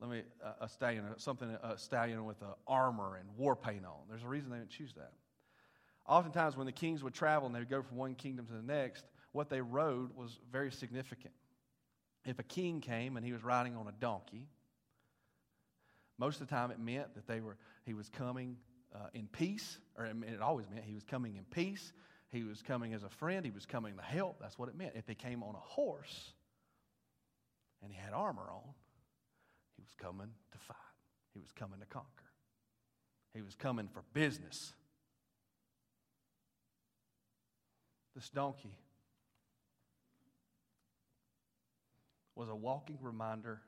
Let 0.00 0.10
me, 0.10 0.22
uh, 0.42 0.52
a 0.62 0.68
stallion, 0.68 1.04
something, 1.18 1.48
a 1.62 1.76
stallion 1.76 2.24
with 2.24 2.40
a 2.42 2.54
armor 2.66 3.16
and 3.16 3.28
war 3.36 3.54
paint 3.54 3.84
on. 3.84 3.98
There's 4.08 4.22
a 4.22 4.28
reason 4.28 4.50
they 4.50 4.56
didn't 4.56 4.70
choose 4.70 4.94
that. 4.94 5.12
Oftentimes, 6.08 6.56
when 6.56 6.66
the 6.66 6.72
kings 6.72 7.04
would 7.04 7.14
travel 7.14 7.46
and 7.46 7.54
they 7.54 7.60
would 7.60 7.70
go 7.70 7.82
from 7.82 7.98
one 7.98 8.14
kingdom 8.14 8.46
to 8.46 8.52
the 8.52 8.62
next, 8.62 9.04
what 9.32 9.50
they 9.50 9.60
rode 9.60 10.16
was 10.16 10.38
very 10.50 10.72
significant. 10.72 11.34
If 12.24 12.38
a 12.38 12.42
king 12.42 12.80
came 12.80 13.16
and 13.16 13.24
he 13.24 13.32
was 13.32 13.44
riding 13.44 13.76
on 13.76 13.86
a 13.86 13.92
donkey, 13.92 14.48
most 16.20 16.40
of 16.40 16.46
the 16.46 16.54
time, 16.54 16.70
it 16.70 16.78
meant 16.78 17.14
that 17.14 17.26
they 17.26 17.40
were, 17.40 17.56
he 17.86 17.94
was 17.94 18.10
coming 18.10 18.58
uh, 18.94 19.08
in 19.14 19.26
peace, 19.26 19.78
or 19.96 20.04
it, 20.04 20.14
it 20.28 20.42
always 20.42 20.68
meant 20.68 20.84
he 20.84 20.94
was 20.94 21.04
coming 21.04 21.36
in 21.36 21.44
peace. 21.44 21.94
He 22.28 22.44
was 22.44 22.60
coming 22.60 22.92
as 22.92 23.02
a 23.02 23.08
friend. 23.08 23.44
He 23.44 23.50
was 23.50 23.64
coming 23.64 23.96
to 23.96 24.02
help. 24.02 24.36
That's 24.38 24.58
what 24.58 24.68
it 24.68 24.76
meant. 24.76 24.92
If 24.94 25.08
he 25.08 25.14
came 25.14 25.42
on 25.42 25.54
a 25.54 25.58
horse 25.58 26.32
and 27.82 27.90
he 27.90 27.98
had 27.98 28.12
armor 28.12 28.48
on, 28.52 28.74
he 29.76 29.82
was 29.82 29.94
coming 29.98 30.28
to 30.52 30.58
fight. 30.58 30.76
He 31.32 31.40
was 31.40 31.50
coming 31.52 31.80
to 31.80 31.86
conquer. 31.86 32.06
He 33.32 33.40
was 33.40 33.54
coming 33.54 33.88
for 33.88 34.02
business. 34.12 34.74
This 38.14 38.28
donkey 38.28 38.76
was 42.34 42.50
a 42.50 42.54
walking 42.54 42.98
reminder 43.00 43.62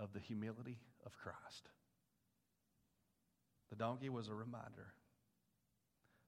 of 0.00 0.12
the 0.12 0.18
humility 0.18 0.78
of 1.06 1.16
Christ. 1.16 1.68
The 3.74 3.84
donkey 3.84 4.08
was 4.08 4.28
a 4.28 4.34
reminder 4.34 4.94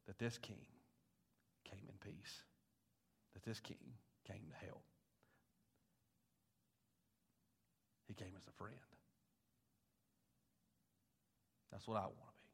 that 0.09 0.19
this 0.19 0.37
king 0.37 0.67
came 1.63 1.85
in 1.89 1.95
peace, 2.05 2.43
that 3.35 3.45
this 3.45 3.61
king 3.61 3.77
came 4.27 4.43
to 4.49 4.67
help. 4.67 4.83
He 8.09 8.15
came 8.15 8.33
as 8.37 8.43
a 8.49 8.51
friend. 8.51 8.75
That's 11.71 11.87
what 11.87 11.99
I 11.99 12.01
want 12.01 12.17
to 12.17 12.43
be. 12.43 12.51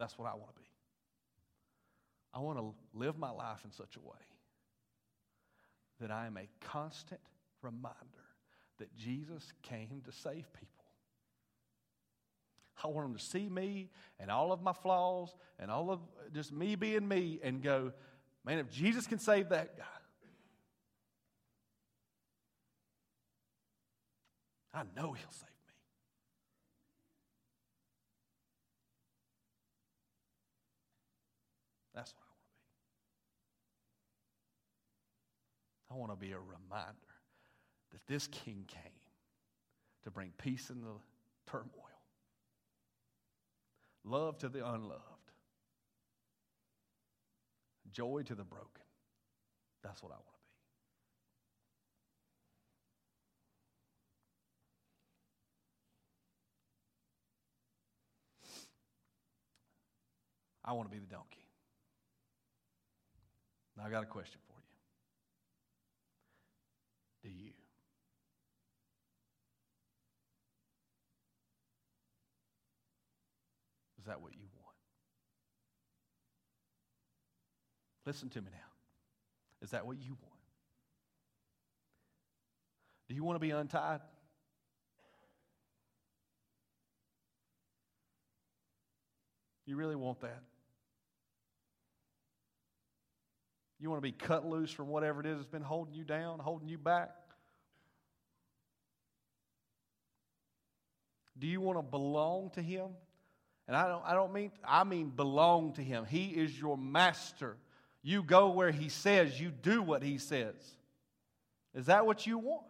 That's 0.00 0.18
what 0.18 0.26
I 0.26 0.34
want 0.34 0.56
to 0.56 0.60
be. 0.60 0.68
I 2.34 2.40
want 2.40 2.58
to 2.58 2.74
live 2.92 3.16
my 3.16 3.30
life 3.30 3.64
in 3.64 3.70
such 3.70 3.94
a 3.94 4.00
way 4.00 4.18
that 6.00 6.10
I 6.10 6.26
am 6.26 6.36
a 6.36 6.48
constant 6.60 7.20
reminder 7.62 8.27
that 8.78 8.96
Jesus 8.96 9.52
came 9.62 10.02
to 10.04 10.12
save 10.12 10.52
people. 10.52 10.84
I 12.82 12.86
want 12.86 13.08
them 13.08 13.16
to 13.16 13.24
see 13.24 13.48
me 13.48 13.90
and 14.20 14.30
all 14.30 14.52
of 14.52 14.62
my 14.62 14.72
flaws 14.72 15.34
and 15.58 15.70
all 15.70 15.90
of 15.90 16.00
just 16.32 16.52
me 16.52 16.76
being 16.76 17.06
me 17.08 17.40
and 17.42 17.62
go, 17.62 17.92
man, 18.44 18.58
if 18.58 18.70
Jesus 18.70 19.06
can 19.06 19.18
save 19.18 19.48
that 19.48 19.76
guy, 19.76 19.84
I 24.72 24.82
know 24.96 25.12
he'll 25.12 25.32
save 25.32 25.42
me. 25.42 25.74
That's 31.94 32.14
what 32.14 32.22
I 35.90 35.94
want 35.98 36.12
to 36.12 36.16
be. 36.16 36.16
I 36.16 36.16
want 36.16 36.20
to 36.20 36.26
be 36.26 36.32
a 36.32 36.38
reminder 36.38 37.07
that 37.92 38.06
this 38.06 38.26
king 38.26 38.64
came 38.66 38.82
to 40.04 40.10
bring 40.10 40.32
peace 40.38 40.70
in 40.70 40.80
the 40.80 40.94
turmoil, 41.50 41.68
love 44.04 44.38
to 44.38 44.48
the 44.48 44.66
unloved, 44.66 45.02
joy 47.92 48.22
to 48.22 48.34
the 48.34 48.44
broken. 48.44 48.68
That's 49.82 50.02
what 50.02 50.12
I 50.12 50.16
want 50.16 50.26
to 50.26 50.32
be. 50.32 50.38
I 60.64 60.72
want 60.72 60.90
to 60.90 60.94
be 60.94 60.98
the 60.98 61.06
donkey. 61.06 61.46
Now, 63.76 63.84
I 63.86 63.90
got 63.90 64.02
a 64.02 64.06
question 64.06 64.40
for 64.46 64.52
you. 67.24 67.30
Do 67.30 67.30
you? 67.30 67.52
That 74.08 74.20
what 74.20 74.32
you 74.34 74.46
want? 74.56 74.76
Listen 78.04 78.28
to 78.30 78.40
me 78.40 78.48
now. 78.52 78.58
Is 79.62 79.70
that 79.70 79.86
what 79.86 79.98
you 79.98 80.16
want? 80.22 80.34
Do 83.08 83.14
you 83.14 83.24
want 83.24 83.36
to 83.36 83.40
be 83.40 83.50
untied? 83.50 84.00
You 89.66 89.76
really 89.76 89.96
want 89.96 90.20
that? 90.20 90.42
You 93.78 93.90
want 93.90 93.98
to 93.98 94.02
be 94.02 94.12
cut 94.12 94.46
loose 94.46 94.70
from 94.70 94.88
whatever 94.88 95.20
it 95.20 95.26
is 95.26 95.36
that's 95.36 95.46
been 95.46 95.62
holding 95.62 95.94
you 95.94 96.04
down, 96.04 96.38
holding 96.38 96.68
you 96.68 96.78
back? 96.78 97.10
Do 101.38 101.46
you 101.46 101.60
want 101.60 101.78
to 101.78 101.82
belong 101.82 102.50
to 102.54 102.62
Him? 102.62 102.88
And 103.68 103.76
I 103.76 103.86
don't, 103.86 104.02
I 104.04 104.14
don't 104.14 104.32
mean, 104.32 104.50
I 104.64 104.82
mean 104.82 105.10
belong 105.10 105.74
to 105.74 105.82
Him. 105.82 106.06
He 106.06 106.28
is 106.28 106.58
your 106.58 106.78
master. 106.78 107.56
You 108.02 108.22
go 108.22 108.48
where 108.48 108.70
He 108.70 108.88
says, 108.88 109.38
you 109.38 109.50
do 109.50 109.82
what 109.82 110.02
He 110.02 110.16
says. 110.16 110.54
Is 111.74 111.86
that 111.86 112.06
what 112.06 112.26
you 112.26 112.38
want? 112.38 112.64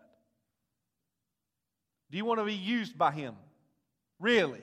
Do 2.10 2.18
you 2.18 2.24
want 2.24 2.40
to 2.40 2.44
be 2.44 2.54
used 2.54 2.98
by 2.98 3.12
Him? 3.12 3.36
Really? 4.18 4.60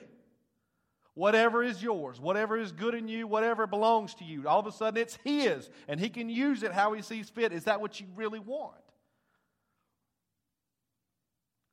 Whatever 1.14 1.62
is 1.62 1.82
yours, 1.82 2.20
whatever 2.20 2.58
is 2.58 2.72
good 2.72 2.94
in 2.94 3.08
you, 3.08 3.26
whatever 3.26 3.66
belongs 3.66 4.14
to 4.16 4.24
you, 4.24 4.46
all 4.46 4.60
of 4.60 4.66
a 4.66 4.72
sudden 4.72 5.00
it's 5.00 5.16
His, 5.24 5.70
and 5.88 5.98
He 5.98 6.10
can 6.10 6.28
use 6.28 6.62
it 6.62 6.72
how 6.72 6.92
He 6.92 7.00
sees 7.00 7.30
fit. 7.30 7.54
Is 7.54 7.64
that 7.64 7.80
what 7.80 7.98
you 7.98 8.06
really 8.14 8.40
want? 8.40 8.74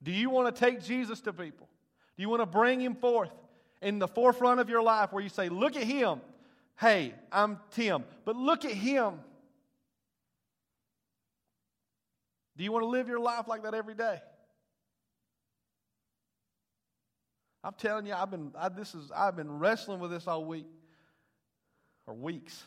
Do 0.02 0.12
you 0.12 0.30
want 0.30 0.56
to 0.56 0.58
take 0.58 0.82
Jesus 0.82 1.20
to 1.22 1.34
people? 1.34 1.68
Do 2.16 2.22
you 2.22 2.30
want 2.30 2.42
to 2.42 2.46
bring 2.46 2.80
Him 2.80 2.96
forth 2.96 3.32
in 3.84 4.00
the 4.00 4.08
forefront 4.08 4.60
of 4.60 4.70
your 4.70 4.82
life 4.82 5.12
where 5.12 5.22
you 5.22 5.30
say, 5.30 5.50
Look 5.50 5.76
at 5.76 5.84
Him. 5.84 6.22
Hey, 6.80 7.14
I'm 7.32 7.60
Tim, 7.72 8.04
but 8.26 8.36
look 8.36 8.66
at 8.66 8.72
Him. 8.72 9.20
Do 12.56 12.64
you 12.64 12.72
want 12.72 12.84
to 12.84 12.88
live 12.88 13.08
your 13.08 13.20
life 13.20 13.48
like 13.48 13.64
that 13.64 13.74
every 13.74 13.96
day? 13.96 14.20
I'm 17.64 17.74
telling 17.74 18.06
you, 18.06 18.14
I've 18.14 18.30
been 18.30 18.52
I, 18.60 18.70
this 18.70 18.94
is 18.94 19.12
I've 19.16 19.36
been 19.36 19.60
wrestling 19.60 20.00
with 20.00 20.12
this 20.12 20.28
all 20.28 20.44
week 20.44 20.68
or 22.06 22.14
weeks. 22.14 22.64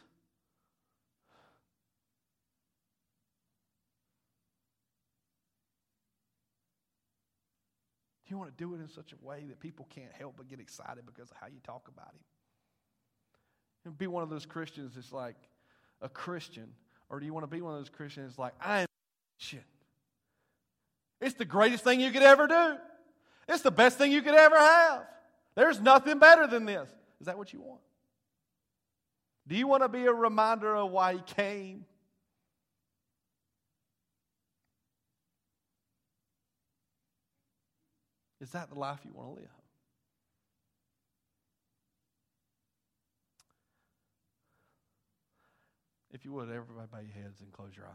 Do 8.26 8.26
you 8.37 8.40
want 8.40 8.57
to 8.57 8.62
do 8.62 8.75
it 8.75 8.81
in 8.81 8.88
such 8.88 9.12
a 9.12 9.27
way 9.27 9.44
that 9.49 9.61
people 9.61 9.87
can't 9.88 10.12
help 10.18 10.35
but 10.37 10.49
get 10.49 10.61
excited 10.61 11.07
because 11.07 11.31
of 11.31 11.38
how 11.38 11.46
you 11.46 11.59
talk 11.64 11.88
about 11.88 12.09
him? 12.09 12.20
And 13.87 13.96
be 13.96 14.07
one 14.07 14.22
of 14.22 14.29
those 14.29 14.44
Christians 14.44 14.92
that's 14.94 15.12
like 15.12 15.37
a 16.03 16.09
Christian, 16.09 16.68
or 17.09 17.18
do 17.18 17.25
you 17.25 17.33
want 17.33 17.44
to 17.44 17.49
be 17.49 17.62
one 17.62 17.72
of 17.72 17.81
those 17.81 17.88
Christians 17.88 18.38
like 18.38 18.53
I 18.61 18.81
am 18.81 18.87
Christian? 19.38 19.64
It's 21.20 21.35
the 21.35 21.46
greatest 21.46 21.83
thing 21.83 22.01
you 22.01 22.11
could 22.11 22.22
ever 22.22 22.46
do. 22.46 22.77
It's 23.49 23.62
the 23.62 23.70
best 23.70 23.96
thing 23.96 24.12
you 24.12 24.20
could 24.20 24.35
ever 24.35 24.59
have. 24.59 25.07
There's 25.55 25.81
nothing 25.81 26.18
better 26.18 26.46
than 26.46 26.66
this. 26.66 26.90
Is 27.20 27.27
that 27.27 27.38
what 27.38 27.53
you 27.53 27.62
want? 27.62 27.81
Do 29.49 29.57
you 29.57 29.66
want 29.66 29.83
to 29.83 29.88
be 29.88 30.05
a 30.05 30.12
reminder 30.12 30.77
of 30.77 30.90
why 30.90 31.14
he 31.14 31.20
came? 31.20 31.87
Is 38.40 38.51
that 38.51 38.68
the 38.68 38.79
life 38.79 39.01
you 39.05 39.12
want 39.14 39.31
to 39.31 39.40
live? 39.40 39.51
If 46.12 46.25
you 46.25 46.33
would, 46.33 46.51
everybody 46.51 46.88
bow 46.90 46.99
your 47.01 47.12
heads 47.12 47.40
and 47.40 47.53
close 47.53 47.77
your 47.77 47.87
eyes. 47.87 47.92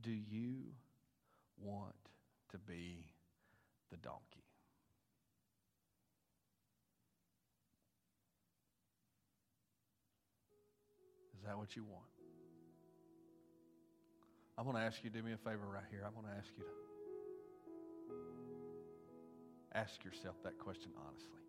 Do 0.00 0.10
you 0.10 0.72
want 1.60 1.94
to 2.52 2.58
be 2.58 3.04
the 3.90 3.98
donkey? 3.98 4.47
That 11.48 11.56
what 11.56 11.74
you 11.74 11.82
want? 11.82 12.04
I'm 14.58 14.64
going 14.64 14.76
to 14.76 14.82
ask 14.82 15.02
you 15.02 15.08
to 15.08 15.16
do 15.16 15.22
me 15.22 15.32
a 15.32 15.38
favor 15.38 15.64
right 15.72 15.84
here. 15.90 16.02
I'm 16.06 16.12
going 16.12 16.26
to 16.26 16.38
ask 16.38 16.48
you 16.58 16.64
to 16.64 16.70
ask 19.78 20.04
yourself 20.04 20.36
that 20.44 20.58
question 20.58 20.90
honestly. 21.06 21.40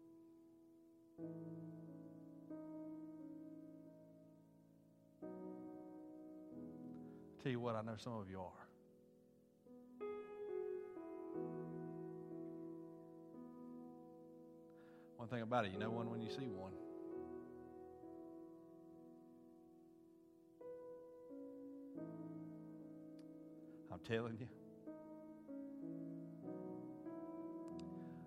Tell 7.43 7.51
you 7.51 7.59
what, 7.59 7.75
I 7.75 7.81
know 7.81 7.95
some 8.01 8.13
of 8.13 8.29
you 8.29 8.39
are. 8.39 8.67
One 15.17 15.27
thing 15.27 15.41
about 15.41 15.65
it, 15.65 15.71
you 15.73 15.79
know 15.79 15.89
one 15.89 16.09
when 16.09 16.21
you 16.21 16.29
see 16.29 16.47
one. 16.47 16.71
I'm 23.99 24.15
telling 24.15 24.37
you. 24.39 24.47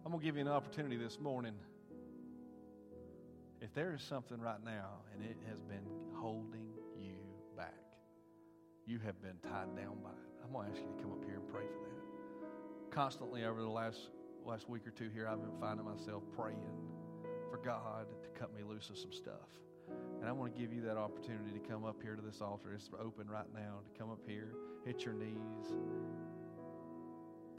I'm 0.04 0.10
going 0.10 0.20
to 0.20 0.24
give 0.24 0.36
you 0.36 0.42
an 0.42 0.48
opportunity 0.48 0.96
this 0.96 1.18
morning. 1.20 1.54
If 3.60 3.72
there 3.74 3.94
is 3.94 4.02
something 4.02 4.40
right 4.40 4.62
now 4.64 5.00
and 5.14 5.24
it 5.24 5.36
has 5.48 5.60
been 5.60 5.86
holding 6.14 6.66
you 6.98 7.14
back, 7.56 7.74
you 8.86 8.98
have 8.98 9.20
been 9.22 9.36
tied 9.42 9.74
down 9.76 9.96
by 10.02 10.10
it. 10.10 10.44
I'm 10.44 10.52
going 10.52 10.66
to 10.66 10.72
ask 10.72 10.82
you 10.82 10.88
to 10.96 11.02
come 11.02 11.12
up 11.12 11.24
here 11.24 11.36
and 11.36 11.48
pray 11.48 11.62
for 11.62 11.88
that. 11.88 12.94
Constantly 12.94 13.44
over 13.44 13.62
the 13.62 13.68
last, 13.68 14.10
last 14.44 14.68
week 14.68 14.86
or 14.86 14.90
two 14.90 15.08
here, 15.14 15.28
I've 15.28 15.40
been 15.40 15.58
finding 15.60 15.86
myself 15.86 16.22
praying 16.36 16.58
for 17.50 17.58
God 17.58 18.06
to 18.22 18.28
cut 18.38 18.54
me 18.54 18.62
loose 18.68 18.90
of 18.90 18.98
some 18.98 19.12
stuff. 19.12 19.48
And 20.22 20.28
I 20.28 20.32
want 20.32 20.54
to 20.54 20.60
give 20.60 20.72
you 20.72 20.82
that 20.82 20.96
opportunity 20.96 21.50
to 21.50 21.58
come 21.68 21.84
up 21.84 22.00
here 22.00 22.14
to 22.14 22.22
this 22.22 22.40
altar. 22.40 22.72
It's 22.72 22.88
open 22.94 23.28
right 23.28 23.52
now 23.52 23.80
to 23.84 23.98
come 23.98 24.08
up 24.08 24.20
here, 24.24 24.52
hit 24.86 25.04
your 25.04 25.14
knees, 25.14 25.74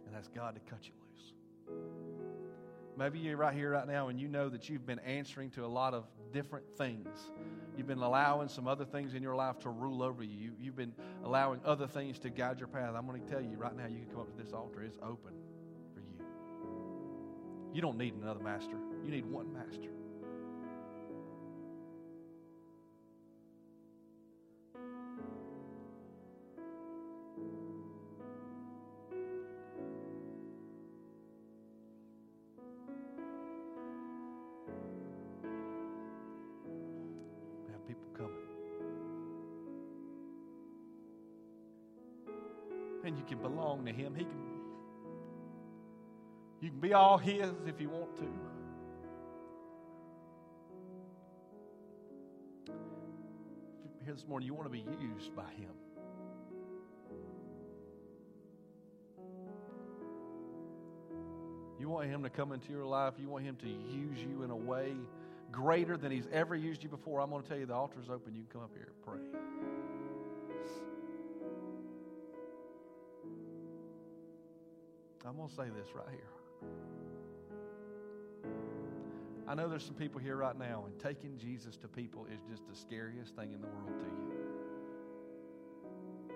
and 0.08 0.15
ask 0.15 0.34
God 0.34 0.56
to 0.56 0.62
cut 0.62 0.88
you 0.88 0.93
loose. 0.97 1.34
Maybe 2.97 3.19
you're 3.19 3.36
right 3.36 3.54
here, 3.54 3.71
right 3.71 3.86
now, 3.86 4.08
and 4.08 4.17
you 4.17 4.30
know 4.30 4.47
that 4.47 4.69
you've 4.69 4.86
been 4.86 4.99
answering 4.99 5.49
to 5.52 5.65
a 5.65 5.67
lot 5.67 5.93
of 5.93 6.06
different 6.32 6.65
things. 6.78 7.10
You've 7.76 7.88
been 7.88 7.97
allowing 7.97 8.47
some 8.47 8.65
other 8.65 8.86
things 8.86 9.13
in 9.13 9.21
your 9.21 9.36
life 9.36 9.60
to 9.60 9.69
rule 9.69 10.02
over 10.02 10.23
you. 10.23 10.54
you 10.58 10.67
have 10.67 10.78
been 10.78 10.93
allowing 11.26 11.60
other 11.65 11.86
things 11.86 12.17
to 12.19 12.30
guide 12.30 12.60
your 12.60 12.69
path. 12.69 12.93
I'm 12.95 13.06
going 13.06 13.21
to 13.21 13.30
tell 13.30 13.41
you 13.41 13.58
right 13.58 13.76
now, 13.76 13.88
you 13.88 13.97
can 13.97 14.08
come 14.12 14.21
up 14.21 14.38
to 14.38 14.41
this 14.41 14.54
altar. 14.54 14.84
It's 14.84 14.99
open 15.04 15.34
for 15.93 15.99
you. 15.99 16.26
You 17.73 17.82
don't 17.82 17.97
need 17.97 18.13
another 18.13 18.41
master, 18.41 18.78
you 19.04 19.12
need 19.12 19.26
one 19.26 19.52
master. 19.52 19.89
All 46.94 47.18
His 47.18 47.52
if 47.68 47.80
you 47.80 47.90
want 47.90 48.16
to. 48.18 48.28
Here 54.06 54.14
this 54.14 54.28
morning, 54.28 54.48
you 54.48 54.54
want 54.54 54.66
to 54.66 54.72
be 54.72 54.86
used 55.00 55.36
by 55.36 55.50
Him. 55.58 55.70
You 61.80 61.90
want 61.90 62.08
Him 62.08 62.24
to 62.24 62.30
come 62.30 62.52
into 62.52 62.70
your 62.70 62.86
life. 62.86 63.14
You 63.18 63.30
want 63.30 63.44
Him 63.44 63.58
to 63.58 63.68
use 63.68 64.20
you 64.20 64.44
in 64.44 64.50
a 64.50 64.56
way 64.56 64.94
greater 65.52 65.98
than 65.98 66.12
He's 66.12 66.28
ever 66.32 66.56
used 66.56 66.84
you 66.84 66.90
before. 66.90 67.22
I'm 67.22 67.30
going 67.30 67.44
to 67.44 67.48
tell 67.48 67.58
you 67.58 67.66
the 67.66 67.74
altar's 67.74 68.10
open. 68.10 68.34
You 68.34 68.44
can 68.44 68.52
come 68.52 68.62
up 68.62 68.72
here 68.74 68.88
and 68.88 69.02
pray. 69.06 69.40
I'm 75.26 75.38
going 75.38 75.50
to 75.50 75.56
say 75.56 75.64
this 75.64 75.94
right 75.96 76.10
here. 76.10 76.43
I 79.48 79.56
know 79.56 79.70
there's 79.70 79.86
some 79.86 79.94
people 79.94 80.20
here 80.20 80.36
right 80.38 80.58
now, 80.58 80.86
and 80.88 80.98
taking 81.00 81.38
Jesus 81.38 81.78
to 81.78 81.88
people 81.88 82.26
is 82.34 82.39
just 82.50 82.68
the 82.68 82.76
scariest 82.76 83.36
thing 83.36 83.52
in 83.54 83.62
the 83.62 83.68
world 83.68 84.00
to 84.00 84.06
you. 84.06 84.34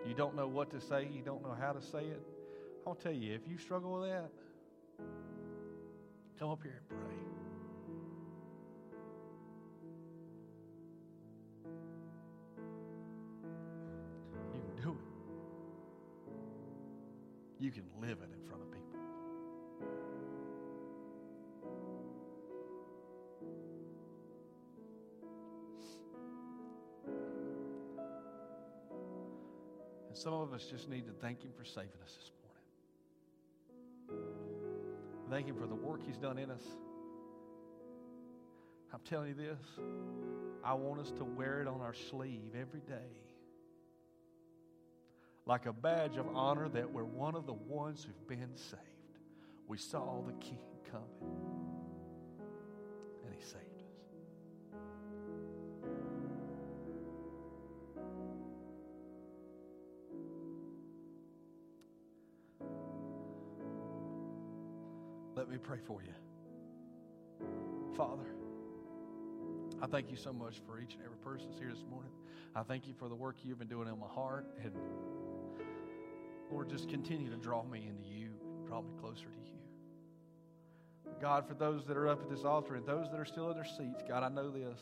You 0.07 0.13
don't 0.13 0.35
know 0.35 0.47
what 0.47 0.69
to 0.71 0.79
say, 0.79 1.09
you 1.11 1.21
don't 1.23 1.41
know 1.41 1.55
how 1.59 1.71
to 1.71 1.81
say 1.81 2.05
it. 2.05 2.21
I'll 2.85 2.93
tell 2.95 3.11
you, 3.11 3.33
if 3.33 3.41
you 3.49 3.57
struggle 3.57 3.99
with 3.99 4.09
that, 4.09 4.29
come 6.39 6.49
up 6.49 6.61
here 6.61 6.79
and 6.89 6.99
pray. 6.99 7.17
You 14.53 14.61
can 14.61 14.75
do 14.83 14.91
it. 14.91 14.97
You 17.59 17.71
can 17.71 17.83
live 17.99 18.19
in 18.21 18.29
front 18.29 18.36
people. 30.17 30.31
some 30.31 30.41
of 30.41 30.53
us 30.53 30.65
just 30.69 30.89
need 30.89 31.05
to 31.05 31.13
thank 31.21 31.43
Him 31.43 31.51
for 31.57 31.65
saving 31.65 31.89
us 32.03 32.15
this 32.15 32.31
morning. 34.09 34.25
Thank 35.29 35.47
Him 35.47 35.55
for 35.55 35.67
the 35.67 35.75
work 35.75 36.01
He's 36.05 36.17
done 36.17 36.37
in 36.37 36.51
us. 36.51 36.63
I'm 38.93 39.01
telling 39.03 39.29
you 39.29 39.35
this, 39.35 39.59
I 40.63 40.73
want 40.73 41.01
us 41.01 41.11
to 41.11 41.23
wear 41.23 41.61
it 41.61 41.67
on 41.67 41.81
our 41.81 41.93
sleeve 41.93 42.55
every 42.59 42.79
day. 42.81 43.09
Like 45.45 45.65
a 45.65 45.73
badge 45.73 46.17
of 46.17 46.27
honor 46.33 46.69
that 46.69 46.91
we're 46.91 47.03
one 47.03 47.35
of 47.35 47.45
the 47.45 47.53
ones 47.53 48.05
who've 48.05 48.27
been 48.27 48.55
saved. 48.55 48.81
We 49.67 49.77
saw 49.77 50.21
the 50.25 50.33
King 50.33 50.59
coming, 50.91 51.66
pray 65.67 65.79
for 65.85 66.01
you. 66.01 66.13
Father, 67.97 68.23
I 69.81 69.87
thank 69.87 70.09
you 70.09 70.15
so 70.15 70.31
much 70.31 70.61
for 70.65 70.79
each 70.79 70.93
and 70.93 71.03
every 71.03 71.17
person 71.17 71.47
that's 71.49 71.59
here 71.59 71.69
this 71.69 71.83
morning. 71.91 72.11
I 72.55 72.63
thank 72.63 72.87
you 72.87 72.93
for 72.97 73.09
the 73.09 73.15
work 73.15 73.35
you've 73.43 73.59
been 73.59 73.67
doing 73.67 73.89
in 73.89 73.99
my 73.99 74.07
heart. 74.07 74.45
And 74.63 74.71
Lord, 76.49 76.69
just 76.69 76.87
continue 76.87 77.29
to 77.29 77.35
draw 77.35 77.63
me 77.63 77.85
into 77.89 78.09
you, 78.09 78.29
and 78.55 78.65
draw 78.65 78.81
me 78.81 78.93
closer 79.01 79.25
to 79.25 79.29
you. 79.29 81.11
God, 81.19 81.45
for 81.45 81.53
those 81.53 81.85
that 81.87 81.97
are 81.97 82.07
up 82.07 82.21
at 82.21 82.29
this 82.29 82.45
altar 82.45 82.75
and 82.75 82.85
those 82.85 83.11
that 83.11 83.19
are 83.19 83.25
still 83.25 83.49
in 83.51 83.57
their 83.57 83.65
seats, 83.65 84.01
God, 84.07 84.23
I 84.23 84.29
know 84.29 84.49
this. 84.49 84.79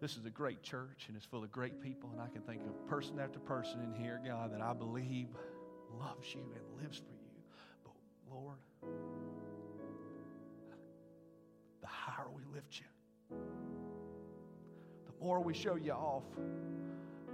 This 0.00 0.16
is 0.16 0.26
a 0.26 0.30
great 0.30 0.62
church 0.62 1.06
and 1.08 1.16
it's 1.16 1.26
full 1.26 1.42
of 1.42 1.50
great 1.50 1.80
people, 1.80 2.10
and 2.12 2.20
I 2.20 2.28
can 2.28 2.42
think 2.42 2.62
of 2.62 2.86
person 2.86 3.18
after 3.18 3.40
person 3.40 3.80
in 3.82 4.00
here, 4.00 4.20
God, 4.24 4.52
that 4.52 4.60
I 4.60 4.72
believe 4.74 5.26
loves 5.98 6.32
you 6.34 6.42
and 6.54 6.82
lives 6.82 6.98
for 6.98 7.12
you. 7.12 7.42
But 7.84 7.94
Lord, 8.32 8.58
higher 12.22 12.30
we 12.34 12.42
lift 12.54 12.80
you, 12.80 13.36
the 15.06 15.24
more 15.24 15.40
we 15.40 15.54
show 15.54 15.76
you 15.76 15.92
off, 15.92 16.24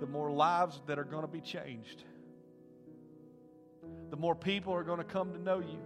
the 0.00 0.06
more 0.06 0.30
lives 0.30 0.80
that 0.86 0.98
are 0.98 1.04
going 1.04 1.22
to 1.22 1.28
be 1.28 1.40
changed, 1.40 2.04
the 4.10 4.16
more 4.16 4.34
people 4.34 4.72
are 4.72 4.82
going 4.82 4.98
to 4.98 5.04
come 5.04 5.32
to 5.32 5.38
know 5.38 5.58
you 5.58 5.80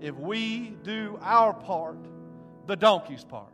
if 0.00 0.14
we 0.16 0.76
do 0.82 1.18
our 1.22 1.54
part, 1.54 1.98
the 2.66 2.76
donkey's 2.76 3.24
part. 3.24 3.52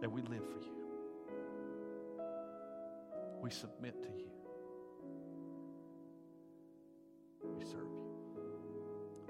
That 0.00 0.10
we 0.10 0.20
live 0.22 0.42
for 0.52 0.60
you. 0.60 0.74
We 3.40 3.50
submit 3.50 4.02
to 4.02 4.08
you. 4.08 4.30
We 7.56 7.64
serve. 7.64 7.93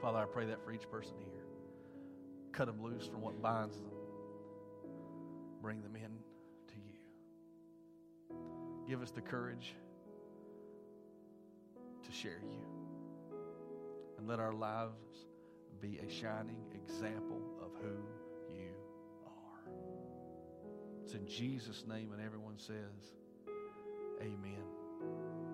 Father, 0.04 0.18
I 0.18 0.26
pray 0.26 0.44
that 0.44 0.62
for 0.62 0.70
each 0.70 0.86
person 0.90 1.14
here. 1.18 1.46
Cut 2.52 2.66
them 2.66 2.82
loose 2.82 3.06
from 3.06 3.22
what 3.22 3.40
binds 3.40 3.78
them. 3.78 3.90
Bring 5.62 5.80
them 5.80 5.96
in 5.96 6.10
to 6.68 6.74
you. 6.76 8.36
Give 8.86 9.00
us 9.00 9.12
the 9.12 9.22
courage 9.22 9.74
to 12.04 12.12
share 12.12 12.42
you. 12.42 13.38
And 14.18 14.28
let 14.28 14.40
our 14.40 14.52
lives 14.52 15.24
be 15.80 15.98
a 16.06 16.10
shining 16.10 16.60
example 16.74 17.40
of 17.62 17.70
who 17.80 17.96
you 18.54 18.74
are. 19.24 19.72
It's 21.02 21.14
in 21.14 21.26
Jesus' 21.26 21.86
name, 21.88 22.12
and 22.12 22.20
everyone 22.22 22.58
says, 22.58 23.14
Amen. 24.20 25.53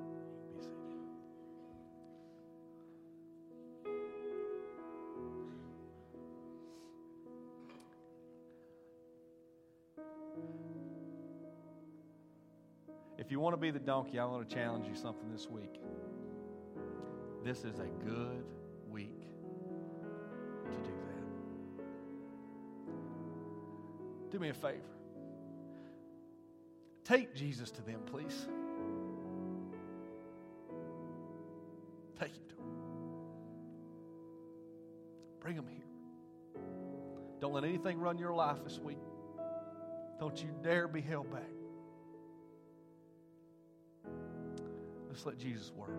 If 13.30 13.32
you 13.32 13.38
want 13.38 13.52
to 13.52 13.58
be 13.58 13.70
the 13.70 13.78
donkey, 13.78 14.18
I 14.18 14.24
want 14.24 14.48
to 14.48 14.52
challenge 14.52 14.88
you 14.88 14.96
something 14.96 15.30
this 15.30 15.48
week. 15.48 15.80
This 17.44 17.58
is 17.58 17.78
a 17.78 17.86
good 18.04 18.42
week 18.90 19.20
to 20.64 20.76
do 20.78 20.90
that. 21.06 21.82
Do 24.32 24.40
me 24.40 24.48
a 24.48 24.52
favor. 24.52 24.80
Take 27.04 27.32
Jesus 27.36 27.70
to 27.70 27.82
them, 27.82 28.00
please. 28.04 28.48
Take 32.18 32.32
him 32.32 32.42
to 32.48 32.56
them. 32.56 32.66
Bring 35.38 35.54
him 35.54 35.68
here. 35.68 35.86
Don't 37.40 37.52
let 37.52 37.62
anything 37.62 38.00
run 38.00 38.18
your 38.18 38.34
life 38.34 38.64
this 38.64 38.80
week. 38.80 38.98
Don't 40.18 40.42
you 40.42 40.50
dare 40.64 40.88
be 40.88 41.00
held 41.00 41.30
back. 41.30 41.59
Let's 45.10 45.26
let 45.26 45.38
Jesus 45.38 45.72
work. 45.76 45.90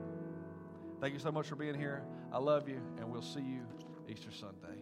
Thank 1.01 1.13
you 1.13 1.19
so 1.19 1.33
much 1.33 1.47
for 1.47 1.57
being 1.57 1.75
here. 1.75 2.01
I 2.31 2.37
love 2.37 2.69
you, 2.69 2.79
and 2.97 3.11
we'll 3.11 3.21
see 3.21 3.41
you 3.41 3.61
Easter 4.07 4.31
Sunday. 4.31 4.79